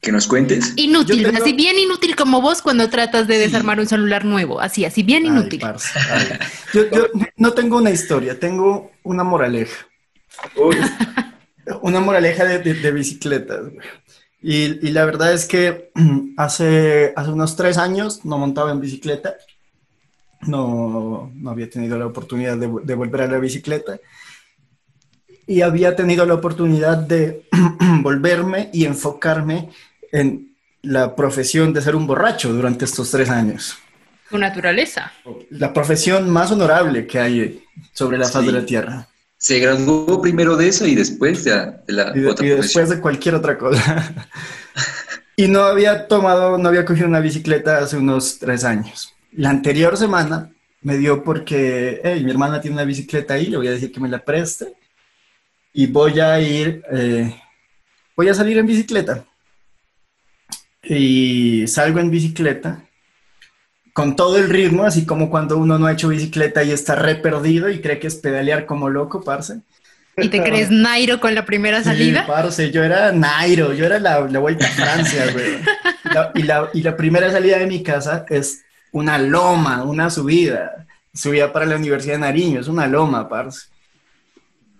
que 0.00 0.12
nos 0.12 0.26
cuentes? 0.26 0.72
Inútil, 0.76 1.24
tengo- 1.24 1.38
así 1.38 1.52
bien 1.52 1.78
inútil 1.78 2.16
como 2.16 2.40
vos 2.40 2.62
cuando 2.62 2.88
tratas 2.88 3.26
de 3.28 3.38
desarmar 3.38 3.78
un 3.80 3.86
celular 3.86 4.24
nuevo. 4.24 4.60
Así, 4.60 4.84
así 4.84 5.02
bien 5.02 5.24
Ay, 5.24 5.28
inútil. 5.30 5.60
parce, 5.60 5.98
ay. 6.10 6.28
Yo, 6.72 6.90
yo 6.90 7.06
no 7.36 7.52
tengo 7.52 7.76
una 7.78 7.90
historia, 7.90 8.38
tengo 8.38 8.90
una 9.02 9.22
moraleja. 9.24 9.86
Uy, 10.56 10.76
Una 11.82 11.98
moraleja 12.00 12.44
de, 12.44 12.60
de- 12.60 12.74
de 12.74 12.92
bicicletas. 12.92 13.60
Y, 14.40 14.86
y 14.86 14.90
la 14.92 15.04
verdad 15.04 15.32
es 15.32 15.46
que 15.46 15.90
hace, 16.36 17.12
hace 17.16 17.30
unos 17.30 17.56
tres 17.56 17.76
años 17.76 18.24
no 18.24 18.38
montaba 18.38 18.70
en 18.70 18.80
bicicleta. 18.80 19.34
No, 20.42 21.30
no 21.34 21.50
había 21.50 21.68
tenido 21.68 21.98
la 21.98 22.06
oportunidad 22.06 22.56
de, 22.56 22.70
de 22.84 22.94
volver 22.94 23.22
a 23.22 23.26
la 23.26 23.38
bicicleta. 23.38 23.98
Y 25.46 25.60
había 25.62 25.94
tenido 25.94 26.26
la 26.26 26.34
oportunidad 26.34 26.96
de 26.98 27.46
volverme 28.02 28.70
y 28.72 28.84
enfocarme 28.84 29.70
en 30.12 30.54
la 30.82 31.14
profesión 31.16 31.72
de 31.72 31.82
ser 31.82 31.94
un 31.96 32.06
borracho 32.06 32.52
durante 32.52 32.84
estos 32.84 33.10
tres 33.10 33.30
años. 33.30 33.76
Tu 34.30 34.38
naturaleza. 34.38 35.12
La 35.50 35.72
profesión 35.72 36.28
más 36.30 36.50
honorable 36.50 37.06
que 37.06 37.18
hay 37.20 37.62
sobre 37.92 38.18
la 38.18 38.26
faz 38.28 38.42
Sí. 38.42 38.46
de 38.46 38.52
la 38.60 38.66
tierra. 38.66 39.08
Se 39.38 39.58
graduó 39.60 40.20
primero 40.20 40.56
de 40.56 40.68
eso 40.68 40.86
y 40.86 40.94
después 40.94 41.44
de, 41.44 41.52
de 41.86 41.92
la 41.92 42.12
y, 42.16 42.20
de- 42.20 42.26
otra 42.28 42.44
y 42.46 42.48
después 42.48 42.72
profesión. 42.72 42.96
de 42.96 43.00
cualquier 43.02 43.34
otra 43.36 43.56
cosa. 43.58 44.14
y 45.36 45.46
no 45.48 45.62
había 45.64 46.08
tomado, 46.08 46.58
no 46.58 46.68
había 46.68 46.84
cogido 46.84 47.06
una 47.06 47.20
bicicleta 47.20 47.78
hace 47.78 47.96
unos 47.98 48.38
tres 48.38 48.64
años. 48.64 49.12
La 49.32 49.50
anterior 49.50 49.96
semana 49.96 50.50
me 50.82 50.96
dio 50.96 51.22
porque, 51.22 52.00
hey, 52.02 52.22
mi 52.24 52.30
hermana 52.30 52.60
tiene 52.60 52.76
una 52.76 52.84
bicicleta 52.84 53.34
ahí, 53.34 53.46
le 53.46 53.58
voy 53.58 53.68
a 53.68 53.72
decir 53.72 53.92
que 53.92 54.00
me 54.00 54.08
la 54.08 54.24
preste 54.24 54.72
y 55.78 55.86
voy 55.88 56.18
a 56.20 56.40
ir, 56.40 56.82
eh, 56.90 57.36
voy 58.16 58.28
a 58.30 58.34
salir 58.34 58.56
en 58.56 58.66
bicicleta. 58.66 59.24
Y 60.82 61.66
salgo 61.66 61.98
en 62.00 62.10
bicicleta 62.10 62.82
con 63.92 64.14
todo 64.14 64.36
el 64.38 64.48
ritmo, 64.48 64.84
así 64.84 65.04
como 65.04 65.30
cuando 65.30 65.56
uno 65.58 65.78
no 65.78 65.86
ha 65.86 65.92
hecho 65.92 66.08
bicicleta 66.08 66.62
y 66.62 66.70
está 66.70 66.94
re 66.94 67.16
perdido 67.16 67.68
y 67.70 67.80
cree 67.80 67.98
que 67.98 68.06
es 68.06 68.14
pedalear 68.16 68.66
como 68.66 68.88
loco, 68.88 69.22
parce. 69.22 69.60
¿Y 70.18 70.28
te 70.28 70.42
crees 70.42 70.70
Nairo 70.70 71.18
con 71.20 71.34
la 71.34 71.44
primera 71.44 71.82
salida? 71.82 72.20
Sí, 72.20 72.26
parce, 72.26 72.70
yo 72.70 72.82
era 72.84 73.12
Nairo, 73.12 73.74
yo 73.74 73.84
era 73.84 73.98
la, 73.98 74.20
la 74.20 74.38
vuelta 74.38 74.66
a 74.66 74.70
Francia, 74.70 75.30
güey. 75.32 75.58
La- 76.04 76.30
y, 76.34 76.42
la, 76.42 76.70
y 76.72 76.82
la 76.82 76.96
primera 76.96 77.30
salida 77.30 77.58
de 77.58 77.66
mi 77.66 77.82
casa 77.82 78.24
es 78.30 78.62
una 78.92 79.18
loma, 79.18 79.82
una 79.82 80.08
subida. 80.08 80.86
Subida 81.12 81.52
para 81.52 81.66
la 81.66 81.76
Universidad 81.76 82.14
de 82.14 82.20
Nariño, 82.20 82.60
es 82.60 82.68
una 82.68 82.86
loma, 82.86 83.28
parce. 83.28 83.68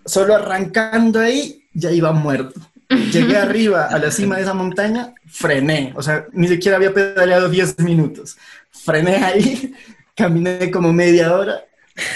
Solo 0.07 0.35
arrancando 0.35 1.19
ahí, 1.19 1.63
ya 1.73 1.91
iba 1.91 2.11
muerto. 2.11 2.59
Llegué 2.89 3.37
arriba 3.45 3.85
a 3.85 3.99
la 3.99 4.09
cima 4.09 4.37
de 4.37 4.41
esa 4.43 4.53
montaña, 4.55 5.13
frené. 5.27 5.91
O 5.95 6.01
sea, 6.01 6.25
ni 6.33 6.47
siquiera 6.47 6.77
había 6.77 6.93
pedaleado 6.93 7.49
10 7.49 7.79
minutos. 7.79 8.37
Frené 8.71 9.17
ahí, 9.17 9.73
caminé 10.15 10.71
como 10.71 10.91
media 10.93 11.33
hora, 11.35 11.61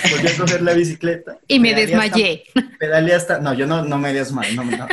volví 0.10 0.28
a 0.28 0.38
coger 0.38 0.62
la 0.62 0.74
bicicleta. 0.74 1.38
Y 1.48 1.60
me 1.60 1.74
pedaleé 1.74 1.96
hasta- 1.96 2.08
desmayé. 2.18 2.44
Pedaleé 2.80 3.16
hasta. 3.16 3.40
No, 3.40 3.54
yo 3.54 3.68
no, 3.68 3.84
no 3.84 3.98
me 4.00 4.14
desmayo. 4.14 4.64
No, 4.64 4.78
no, 4.78 4.88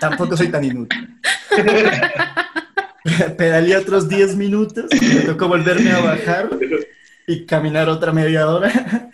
tampoco 0.00 0.36
soy 0.36 0.48
tan 0.48 0.64
inútil. 0.64 1.18
Pedaleé 3.36 3.76
otros 3.76 4.08
10 4.08 4.36
minutos. 4.36 4.86
Me 5.00 5.20
tocó 5.22 5.48
volverme 5.48 5.90
a 5.92 6.00
bajar 6.00 6.50
y 7.26 7.44
caminar 7.46 7.88
otra 7.88 8.12
media 8.12 8.48
hora. 8.48 9.10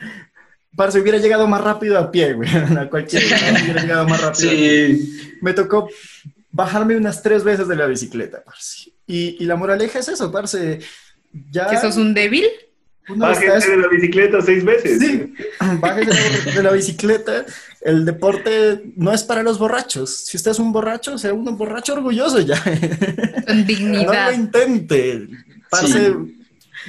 Parce, 0.77 1.01
hubiera 1.01 1.19
llegado 1.19 1.47
más 1.47 1.61
rápido 1.63 1.99
a 1.99 2.11
pie, 2.11 2.33
güey. 2.33 2.49
A 2.79 2.89
cualquier 2.91 3.23
lado 3.31 3.45
hubiera 3.63 3.83
llegado 3.83 4.09
más 4.09 4.21
rápido. 4.21 4.51
a 4.51 4.53
pie. 4.55 4.97
Sí, 4.97 5.33
Me 5.41 5.53
tocó 5.53 5.89
bajarme 6.51 6.97
unas 6.97 7.23
tres 7.23 7.45
veces 7.45 7.69
de 7.69 7.77
la 7.77 7.87
bicicleta, 7.87 8.43
parce. 8.45 8.91
Y, 9.07 9.37
y 9.43 9.47
la 9.47 9.57
moraleja 9.57 9.99
es 9.99 10.09
eso, 10.09 10.31
parce. 10.33 10.81
Ya 11.51 11.67
¿Que 11.69 11.77
sos 11.79 11.97
un 11.97 12.15
débil? 12.15 12.45
Bájese 13.07 13.73
de 13.73 13.77
la 13.77 13.89
bicicleta 13.89 14.41
seis 14.41 14.65
veces. 14.65 14.99
Sí, 14.99 15.35
bájese 15.81 16.53
de- 16.53 16.63
la 16.63 16.71
bicicleta. 16.71 17.45
El 17.83 18.07
deporte 18.07 18.83
no 18.97 19.13
es 19.13 19.23
para 19.25 19.43
los 19.43 19.59
borrachos. 19.59 20.25
Si 20.25 20.39
usted 20.39 20.53
es 20.53 20.59
un 20.59 20.73
borracho, 20.73 21.19
sea 21.19 21.35
un 21.35 21.45
borracho 21.59 21.93
orgulloso 21.93 22.41
ya. 22.41 22.59
Con 22.65 22.75
No 23.47 23.55
lo 23.55 23.63
dignidad. 23.65 24.33
intente. 24.33 25.29
Parce, 25.69 25.89
Sí. 25.93 26.44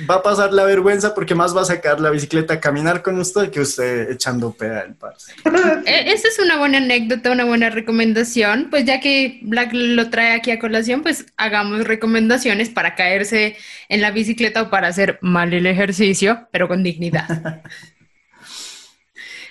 Va 0.10 0.16
a 0.16 0.24
pasar 0.24 0.52
la 0.54 0.64
vergüenza 0.66 1.14
porque 1.16 1.36
más 1.36 1.56
va 1.56 1.62
a 1.62 1.66
sacar 1.66 2.00
la 2.00 2.10
bicicleta 2.10 2.56
a 2.56 2.60
caminar 2.60 3.02
con 3.02 3.18
usted 3.20 3.50
que 3.50 3.62
usted 3.62 4.12
echando 4.12 4.52
pedal, 4.54 4.96
parce. 4.96 5.34
Eh, 5.86 6.12
Esa 6.14 6.28
es 6.28 6.40
una 6.40 6.58
buena 6.58 6.78
anécdota, 6.80 7.32
una 7.32 7.46
buena 7.46 7.70
recomendación. 7.70 8.68
Pues 8.70 8.86
ya 8.86 9.00
que 9.00 9.40
Black 9.44 9.72
lo 9.74 10.10
trae 10.10 10.34
aquí 10.34 10.52
a 10.52 10.60
colación, 10.60 11.02
pues 11.02 11.26
hagamos 11.38 11.86
recomendaciones 11.86 12.70
para 12.70 12.96
caerse 12.96 13.58
en 13.90 14.02
la 14.02 14.12
bicicleta 14.12 14.64
o 14.64 14.70
para 14.70 14.88
hacer 14.88 15.20
mal 15.22 15.54
el 15.54 15.66
ejercicio, 15.66 16.48
pero 16.52 16.68
con 16.68 16.84
dignidad. 16.84 17.62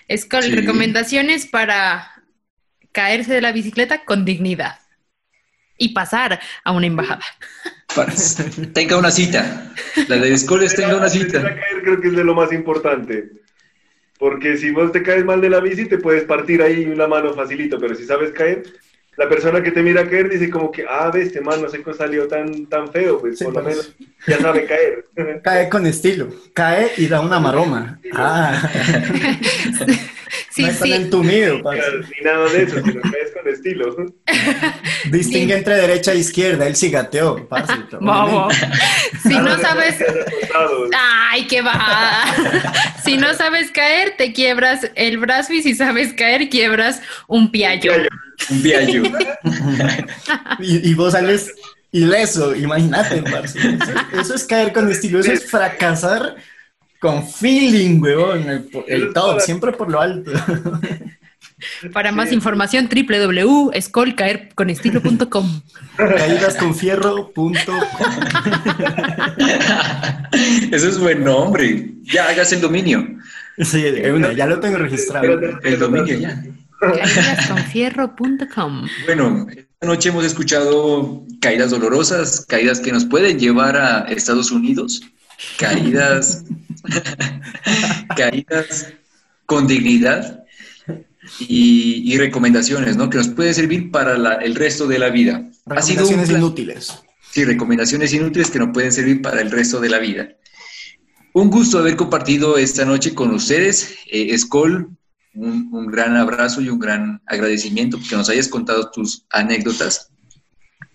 Es 0.08 0.26
con 0.26 0.42
Sí. 0.42 0.54
recomendaciones 0.54 1.46
para 1.46 2.10
caerse 2.92 3.32
de 3.32 3.40
la 3.40 3.52
bicicleta 3.52 4.04
con 4.04 4.24
dignidad 4.24 4.78
y 5.78 5.94
pasar 5.94 6.40
a 6.62 6.72
una 6.72 6.86
embajada. 6.86 7.22
Tenga 8.72 8.96
una 8.96 9.10
cita. 9.10 9.72
La 10.08 10.16
de 10.16 10.32
Escoles 10.32 10.74
tenga 10.74 10.96
una 10.96 11.08
cita. 11.08 11.42
caer 11.42 11.82
creo 11.82 12.00
que 12.00 12.08
es 12.08 12.16
de 12.16 12.24
lo 12.24 12.34
más 12.34 12.52
importante. 12.52 13.30
Porque 14.18 14.56
si 14.56 14.70
vos 14.70 14.92
te 14.92 15.02
caes 15.02 15.24
mal 15.24 15.40
de 15.40 15.50
la 15.50 15.60
bici, 15.60 15.86
te 15.86 15.98
puedes 15.98 16.24
partir 16.24 16.62
ahí 16.62 16.84
una 16.84 17.06
mano 17.08 17.34
facilito, 17.34 17.78
pero 17.80 17.94
si 17.94 18.04
sabes 18.06 18.30
caer, 18.30 18.62
la 19.16 19.28
persona 19.28 19.62
que 19.62 19.70
te 19.72 19.82
mira 19.82 20.08
caer 20.08 20.28
dice 20.28 20.50
como 20.50 20.70
que, 20.70 20.84
ah, 20.88 21.10
ve, 21.12 21.22
este 21.22 21.40
man 21.40 21.60
no 21.60 21.68
sé 21.68 21.82
cómo 21.82 21.96
salió 21.96 22.26
tan, 22.28 22.66
tan 22.66 22.90
feo, 22.90 23.20
pues 23.20 23.38
Sí, 23.38 23.44
por 23.44 23.54
lo 23.54 23.62
pues. 23.62 23.76
menos 23.76 23.94
ya 24.26 24.38
sabe 24.38 24.66
caer. 24.66 25.06
Cae 25.42 25.68
con 25.68 25.86
estilo. 25.86 26.28
Cae 26.52 26.92
y 26.96 27.06
da 27.08 27.20
una 27.20 27.40
maroma. 27.40 27.98
Ah, 28.16 28.70
Sí, 30.54 30.62
no 30.62 30.68
están 30.68 30.86
sí. 30.86 30.94
entumido, 30.94 31.60
parce. 31.64 31.82
Ni 32.16 32.24
nada 32.24 32.48
de 32.48 32.62
eso, 32.62 32.76
sino 32.76 33.02
que 33.02 33.20
es 33.24 33.32
con 33.32 33.52
estilo. 33.52 33.96
Distingue 35.10 35.56
entre 35.56 35.74
derecha 35.74 36.12
e 36.12 36.18
izquierda, 36.18 36.68
él 36.68 36.76
cigateó. 36.76 37.48
Vamos. 38.00 38.54
Si 39.20 39.36
no 39.36 39.58
sabes. 39.58 39.96
Ay, 40.96 41.48
qué 41.48 41.60
va. 41.60 42.22
Si 43.04 43.18
no 43.18 43.34
sabes 43.34 43.70
caer, 43.70 44.14
te 44.16 44.32
quiebras 44.32 44.90
el 44.94 45.18
brazo 45.18 45.52
y 45.52 45.62
si 45.62 45.74
sabes 45.74 46.14
caer, 46.14 46.48
quiebras 46.48 47.02
un 47.26 47.50
piallo. 47.50 47.92
Un 48.48 48.62
viaje. 48.62 49.02
Y, 50.60 50.88
y 50.88 50.94
vos 50.94 51.12
sales 51.12 51.52
ileso, 51.92 52.54
imagínate, 52.54 53.22
parce. 53.22 53.58
Eso, 53.58 54.20
eso 54.20 54.34
es 54.36 54.44
caer 54.44 54.72
con 54.72 54.90
estilo, 54.90 55.20
eso 55.20 55.32
es 55.32 55.50
fracasar 55.50 56.36
con 57.04 57.28
feeling, 57.28 58.00
huevón. 58.00 58.48
El, 58.48 58.66
el 58.88 59.12
top, 59.12 59.38
siempre 59.38 59.70
por 59.72 59.90
lo 59.90 60.00
alto. 60.00 60.32
Para 61.92 62.12
más 62.12 62.32
información, 62.32 62.88
www.escolcaerconestilo.com. 62.88 65.60
Caídasconfierro.com. 65.98 67.52
Eso 70.72 70.88
es 70.88 70.98
buen 70.98 71.22
nombre. 71.22 71.90
Ya 72.04 72.30
hagas 72.30 72.54
el 72.54 72.62
dominio. 72.62 73.06
Sí, 73.58 73.84
una, 74.10 74.32
ya 74.32 74.46
lo 74.46 74.58
tengo 74.60 74.78
registrado. 74.78 75.60
El 75.62 75.78
dominio 75.78 76.18
ya. 76.18 76.42
Caídasconfierro.com. 76.80 78.88
Bueno, 79.04 79.46
esta 79.50 79.86
noche 79.86 80.08
hemos 80.08 80.24
escuchado 80.24 81.22
caídas 81.42 81.70
dolorosas, 81.70 82.46
caídas 82.48 82.80
que 82.80 82.92
nos 82.92 83.04
pueden 83.04 83.38
llevar 83.38 83.76
a 83.76 84.06
Estados 84.08 84.50
Unidos, 84.50 85.02
caídas, 85.58 86.46
caídas 88.16 88.92
con 89.46 89.66
dignidad 89.66 90.44
y, 91.40 92.12
y 92.12 92.18
recomendaciones, 92.18 92.96
¿no? 92.96 93.08
Que 93.10 93.18
nos 93.18 93.28
puede 93.28 93.54
servir 93.54 93.90
para 93.90 94.16
la- 94.18 94.34
el 94.36 94.54
resto 94.54 94.86
de 94.86 94.98
la 94.98 95.10
vida. 95.10 95.48
Ha 95.66 95.82
sido 95.82 96.02
un 96.04 96.10
Recomendaciones 96.10 96.30
inútiles. 96.30 97.02
Sí, 97.30 97.44
recomendaciones 97.44 98.12
inútiles 98.12 98.50
que 98.50 98.58
nos 98.58 98.70
pueden 98.72 98.92
servir 98.92 99.20
para 99.22 99.40
el 99.40 99.50
resto 99.50 99.80
de 99.80 99.88
la 99.88 99.98
vida. 99.98 100.28
Un 101.32 101.50
gusto 101.50 101.78
haber 101.78 101.96
compartido 101.96 102.56
esta 102.58 102.84
noche 102.84 103.12
con 103.14 103.34
ustedes. 103.34 103.96
Eh, 104.10 104.28
Escol, 104.30 104.90
un, 105.34 105.68
un 105.72 105.86
gran 105.86 106.16
abrazo 106.16 106.60
y 106.60 106.68
un 106.68 106.78
gran 106.78 107.20
agradecimiento 107.26 107.98
porque 107.98 108.14
nos 108.14 108.28
hayas 108.28 108.46
contado 108.48 108.90
tus 108.92 109.26
anécdotas. 109.30 110.10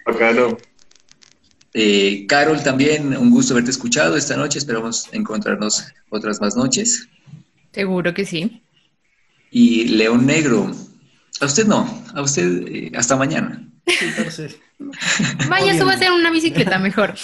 Bacano. 0.06 0.58
Eh, 1.74 2.26
Carol, 2.28 2.62
también 2.64 3.16
un 3.16 3.30
gusto 3.30 3.54
haberte 3.54 3.72
escuchado 3.72 4.16
esta 4.18 4.36
noche. 4.36 4.60
Esperamos 4.60 5.08
encontrarnos 5.12 5.86
otras 6.10 6.42
más 6.42 6.56
noches. 6.56 7.08
Seguro 7.72 8.14
que 8.14 8.26
sí. 8.26 8.62
Y 9.52 9.86
León 9.86 10.26
Negro, 10.26 10.72
a 11.42 11.46
usted 11.46 11.66
no, 11.68 12.04
a 12.14 12.22
usted 12.22 12.68
eh, 12.68 12.92
hasta 12.96 13.16
mañana. 13.16 13.66
Vaya, 15.50 15.78
súbase 15.78 16.06
en 16.06 16.14
una 16.14 16.32
bicicleta 16.32 16.78
mejor. 16.88 17.16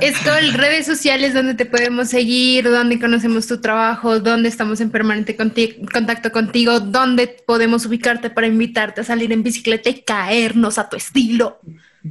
Esto, 0.00 0.30
redes 0.54 0.86
sociales 0.86 1.34
donde 1.34 1.54
te 1.54 1.66
podemos 1.66 2.08
seguir, 2.08 2.64
donde 2.64 2.98
conocemos 2.98 3.46
tu 3.46 3.60
trabajo, 3.60 4.20
donde 4.20 4.48
estamos 4.48 4.80
en 4.80 4.90
permanente 4.90 5.36
conti- 5.36 5.76
contacto 5.92 6.30
contigo, 6.32 6.80
donde 6.80 7.26
podemos 7.46 7.84
ubicarte 7.86 8.30
para 8.30 8.46
invitarte 8.46 9.00
a 9.00 9.04
salir 9.04 9.32
en 9.32 9.42
bicicleta 9.42 9.90
y 9.90 10.02
caernos 10.02 10.78
a 10.78 10.88
tu 10.88 10.96
estilo. 10.96 11.58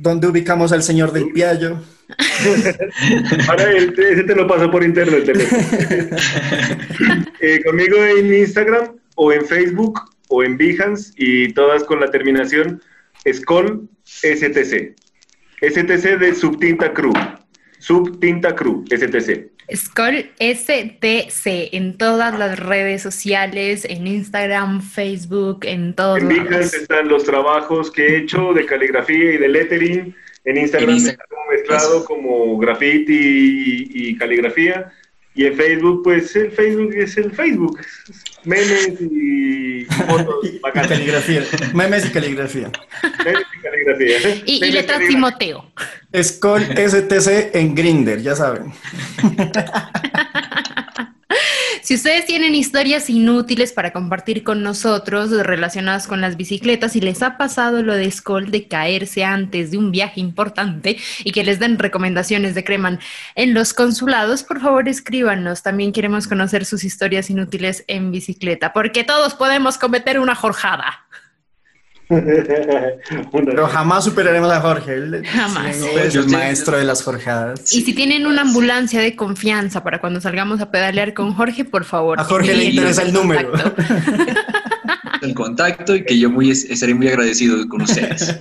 ¿Dónde 0.01 0.27
ubicamos 0.27 0.71
al 0.71 0.83
señor 0.83 1.11
del 1.11 1.31
Piallo? 1.31 1.81
Ahora 3.47 3.71
ese 3.71 4.23
te 4.23 4.35
lo 4.35 4.47
paso 4.47 4.69
por 4.69 4.83
internet. 4.83 5.31
Eh, 7.41 7.61
conmigo 7.63 7.97
en 7.97 8.33
Instagram 8.33 8.95
o 9.15 9.31
en 9.31 9.45
Facebook 9.45 9.99
o 10.29 10.43
en 10.43 10.57
Behance 10.57 11.11
y 11.15 11.53
todas 11.53 11.83
con 11.83 11.99
la 11.99 12.09
terminación 12.09 12.81
Skol 13.31 13.87
STC. 14.03 14.95
STC 15.61 16.17
de 16.17 16.33
Subtinta 16.33 16.91
Crew. 16.91 17.13
Subtinta 17.77 18.55
Crew, 18.55 18.83
STC. 18.89 19.51
Skull 19.73 20.29
STC 20.39 21.73
en 21.73 21.97
todas 21.97 22.37
las 22.37 22.59
redes 22.59 23.01
sociales, 23.01 23.85
en 23.85 24.05
Instagram, 24.07 24.81
Facebook, 24.81 25.65
en 25.65 25.93
todos 25.95 26.19
En 26.19 26.29
lados. 26.29 26.49
Behance 26.49 26.77
están 26.77 27.07
los 27.07 27.23
trabajos 27.23 27.91
que 27.91 28.05
he 28.07 28.17
hecho 28.17 28.53
de 28.53 28.65
caligrafía 28.65 29.33
y 29.33 29.37
de 29.37 29.47
lettering. 29.49 30.15
En 30.43 30.57
Instagram 30.57 30.89
En 30.91 30.95
está 30.97 31.09
Instagram. 31.11 31.27
como 31.29 31.51
mezclado 31.51 31.97
Eso. 31.97 32.05
como 32.05 32.57
graffiti 32.59 33.13
y, 33.13 34.09
y 34.09 34.17
caligrafía. 34.17 34.91
Y 35.35 35.45
en 35.45 35.55
Facebook, 35.55 36.01
pues 36.03 36.33
el 36.35 36.51
Facebook 36.51 36.93
es 36.95 37.17
el 37.17 37.31
Facebook. 37.31 37.79
Memes 38.45 38.89
y 39.01 39.85
fotos 39.85 40.35
bacanas. 40.61 40.87
caligrafía. 40.87 41.43
Memes 41.73 42.05
y 42.05 42.09
caligrafía. 42.09 42.71
Memes 43.25 43.43
y 43.57 43.61
caligrafía. 43.61 44.43
Y, 44.45 44.65
y 44.65 44.71
letras 44.71 44.97
caligrafía. 44.99 45.07
Timoteo. 45.09 45.71
Skull 46.23 46.61
STC 46.63 47.53
en 47.53 47.75
Grinder, 47.75 48.21
ya 48.21 48.35
saben. 48.35 48.71
Si 51.85 51.93
ustedes 51.93 52.25
tienen 52.25 52.55
historias 52.55 53.11
inútiles 53.11 53.71
para 53.71 53.93
compartir 53.93 54.43
con 54.43 54.63
nosotros 54.63 55.29
relacionadas 55.29 56.07
con 56.07 56.19
las 56.19 56.35
bicicletas 56.35 56.95
y 56.95 56.99
les 56.99 57.21
ha 57.21 57.37
pasado 57.37 57.83
lo 57.83 57.93
de 57.93 58.09
Skoll 58.09 58.49
de 58.49 58.67
caerse 58.67 59.23
antes 59.23 59.69
de 59.69 59.77
un 59.77 59.91
viaje 59.91 60.19
importante 60.19 60.97
y 61.23 61.31
que 61.31 61.43
les 61.43 61.59
den 61.59 61.77
recomendaciones 61.77 62.55
de 62.55 62.63
Creman 62.63 62.99
en 63.35 63.53
los 63.53 63.75
consulados, 63.75 64.41
por 64.41 64.61
favor 64.61 64.89
escríbanos. 64.89 65.61
También 65.61 65.91
queremos 65.91 66.27
conocer 66.27 66.65
sus 66.65 66.83
historias 66.83 67.29
inútiles 67.29 67.83
en 67.85 68.11
bicicleta, 68.11 68.73
porque 68.73 69.03
todos 69.03 69.35
podemos 69.35 69.77
cometer 69.77 70.19
una 70.19 70.33
jorjada. 70.33 71.05
Pero 73.31 73.67
jamás 73.67 74.03
superaremos 74.03 74.51
a 74.51 74.61
Jorge. 74.61 74.93
Él 74.93 75.23
Jamás. 75.27 75.75
sí, 75.75 75.87
es 75.95 76.15
el 76.15 76.27
maestro 76.27 76.77
de 76.77 76.83
las 76.83 77.03
jorjadas. 77.03 77.73
Y 77.73 77.81
si 77.81 77.93
tienen 77.93 78.25
una 78.27 78.41
ambulancia 78.41 79.01
de 79.01 79.15
confianza 79.15 79.83
para 79.83 79.99
cuando 79.99 80.21
salgamos 80.21 80.61
a 80.61 80.71
pedalear 80.71 81.13
con 81.13 81.33
Jorge, 81.33 81.65
por 81.65 81.83
favor. 81.83 82.19
A 82.19 82.23
Jorge 82.23 82.53
le 82.53 82.65
interesa 82.65 83.01
el 83.03 83.13
número. 83.13 83.51
El 85.21 85.33
contacto 85.33 85.95
y 85.95 86.03
que 86.05 86.19
yo 86.19 86.29
muy, 86.29 86.51
estaré 86.51 86.93
muy 86.93 87.07
agradecido 87.07 87.67
con 87.67 87.81
ustedes. 87.81 88.37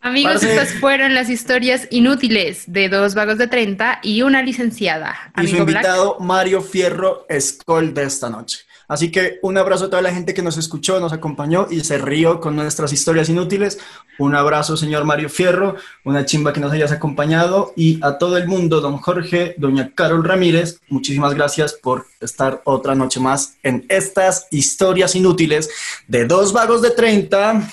Amigos, 0.00 0.34
Parce- 0.34 0.50
estas 0.50 0.74
fueron 0.78 1.14
las 1.14 1.28
historias 1.28 1.88
inútiles 1.90 2.64
de 2.68 2.88
dos 2.88 3.14
vagos 3.16 3.38
de 3.38 3.48
30 3.48 3.98
y 4.04 4.22
una 4.22 4.42
licenciada. 4.42 5.16
Y 5.42 5.48
su 5.48 5.56
Black, 5.56 5.68
invitado 5.68 6.18
Mario 6.20 6.60
Fierro 6.62 7.26
Skoll 7.40 7.92
de 7.92 8.04
esta 8.04 8.30
noche. 8.30 8.60
Así 8.88 9.10
que 9.10 9.38
un 9.42 9.58
abrazo 9.58 9.86
a 9.86 9.90
toda 9.90 10.02
la 10.02 10.12
gente 10.12 10.34
que 10.34 10.42
nos 10.42 10.56
escuchó, 10.56 11.00
nos 11.00 11.12
acompañó 11.12 11.66
y 11.70 11.80
se 11.80 11.98
rió 11.98 12.40
con 12.40 12.54
nuestras 12.54 12.92
historias 12.92 13.28
inútiles. 13.28 13.78
Un 14.18 14.34
abrazo, 14.34 14.76
señor 14.76 15.04
Mario 15.04 15.28
Fierro, 15.28 15.76
una 16.04 16.24
chimba 16.24 16.52
que 16.52 16.60
nos 16.60 16.72
hayas 16.72 16.92
acompañado 16.92 17.72
y 17.76 17.98
a 18.02 18.18
todo 18.18 18.36
el 18.36 18.46
mundo, 18.46 18.80
don 18.80 18.98
Jorge, 18.98 19.54
doña 19.58 19.90
Carol 19.94 20.24
Ramírez, 20.24 20.80
muchísimas 20.88 21.34
gracias 21.34 21.72
por 21.72 22.06
estar 22.20 22.62
otra 22.64 22.94
noche 22.94 23.20
más 23.20 23.56
en 23.62 23.84
estas 23.88 24.46
historias 24.50 25.14
inútiles 25.14 25.68
de 26.06 26.24
dos 26.26 26.52
vagos 26.52 26.82
de 26.82 26.90
30. 26.90 27.68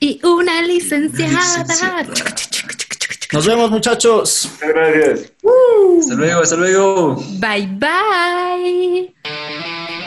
Y 0.00 0.20
una 0.24 0.62
licenciada. 0.62 1.64
Licenciada. 1.64 2.06
Nos 3.32 3.46
vemos, 3.46 3.70
muchachos. 3.70 4.50
Muchas 4.52 4.68
gracias. 4.68 5.32
Hasta 6.00 6.14
luego, 6.14 6.40
hasta 6.40 6.56
luego. 6.56 7.16
Bye 7.38 7.66
bye. 7.66 9.14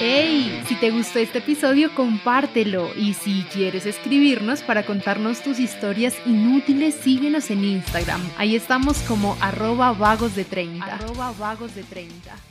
Hey, 0.01 0.63
si 0.67 0.75
te 0.75 0.91
gustó 0.91 1.19
este 1.19 1.39
episodio, 1.39 1.93
compártelo. 1.93 2.89
Y 2.95 3.13
si 3.13 3.43
quieres 3.51 3.85
escribirnos 3.85 4.61
para 4.61 4.85
contarnos 4.85 5.41
tus 5.41 5.59
historias 5.59 6.15
inútiles, 6.25 6.95
síguenos 6.95 7.51
en 7.51 7.65
Instagram. 7.65 8.21
Ahí 8.37 8.55
estamos 8.55 8.97
como 8.99 9.35
arroba 9.41 9.91
vagos 9.91 10.35
de 10.35 10.45
30. 10.45 10.85
Arroba 10.85 11.33
vagos 11.37 11.75
de 11.75 11.83
30. 11.83 12.48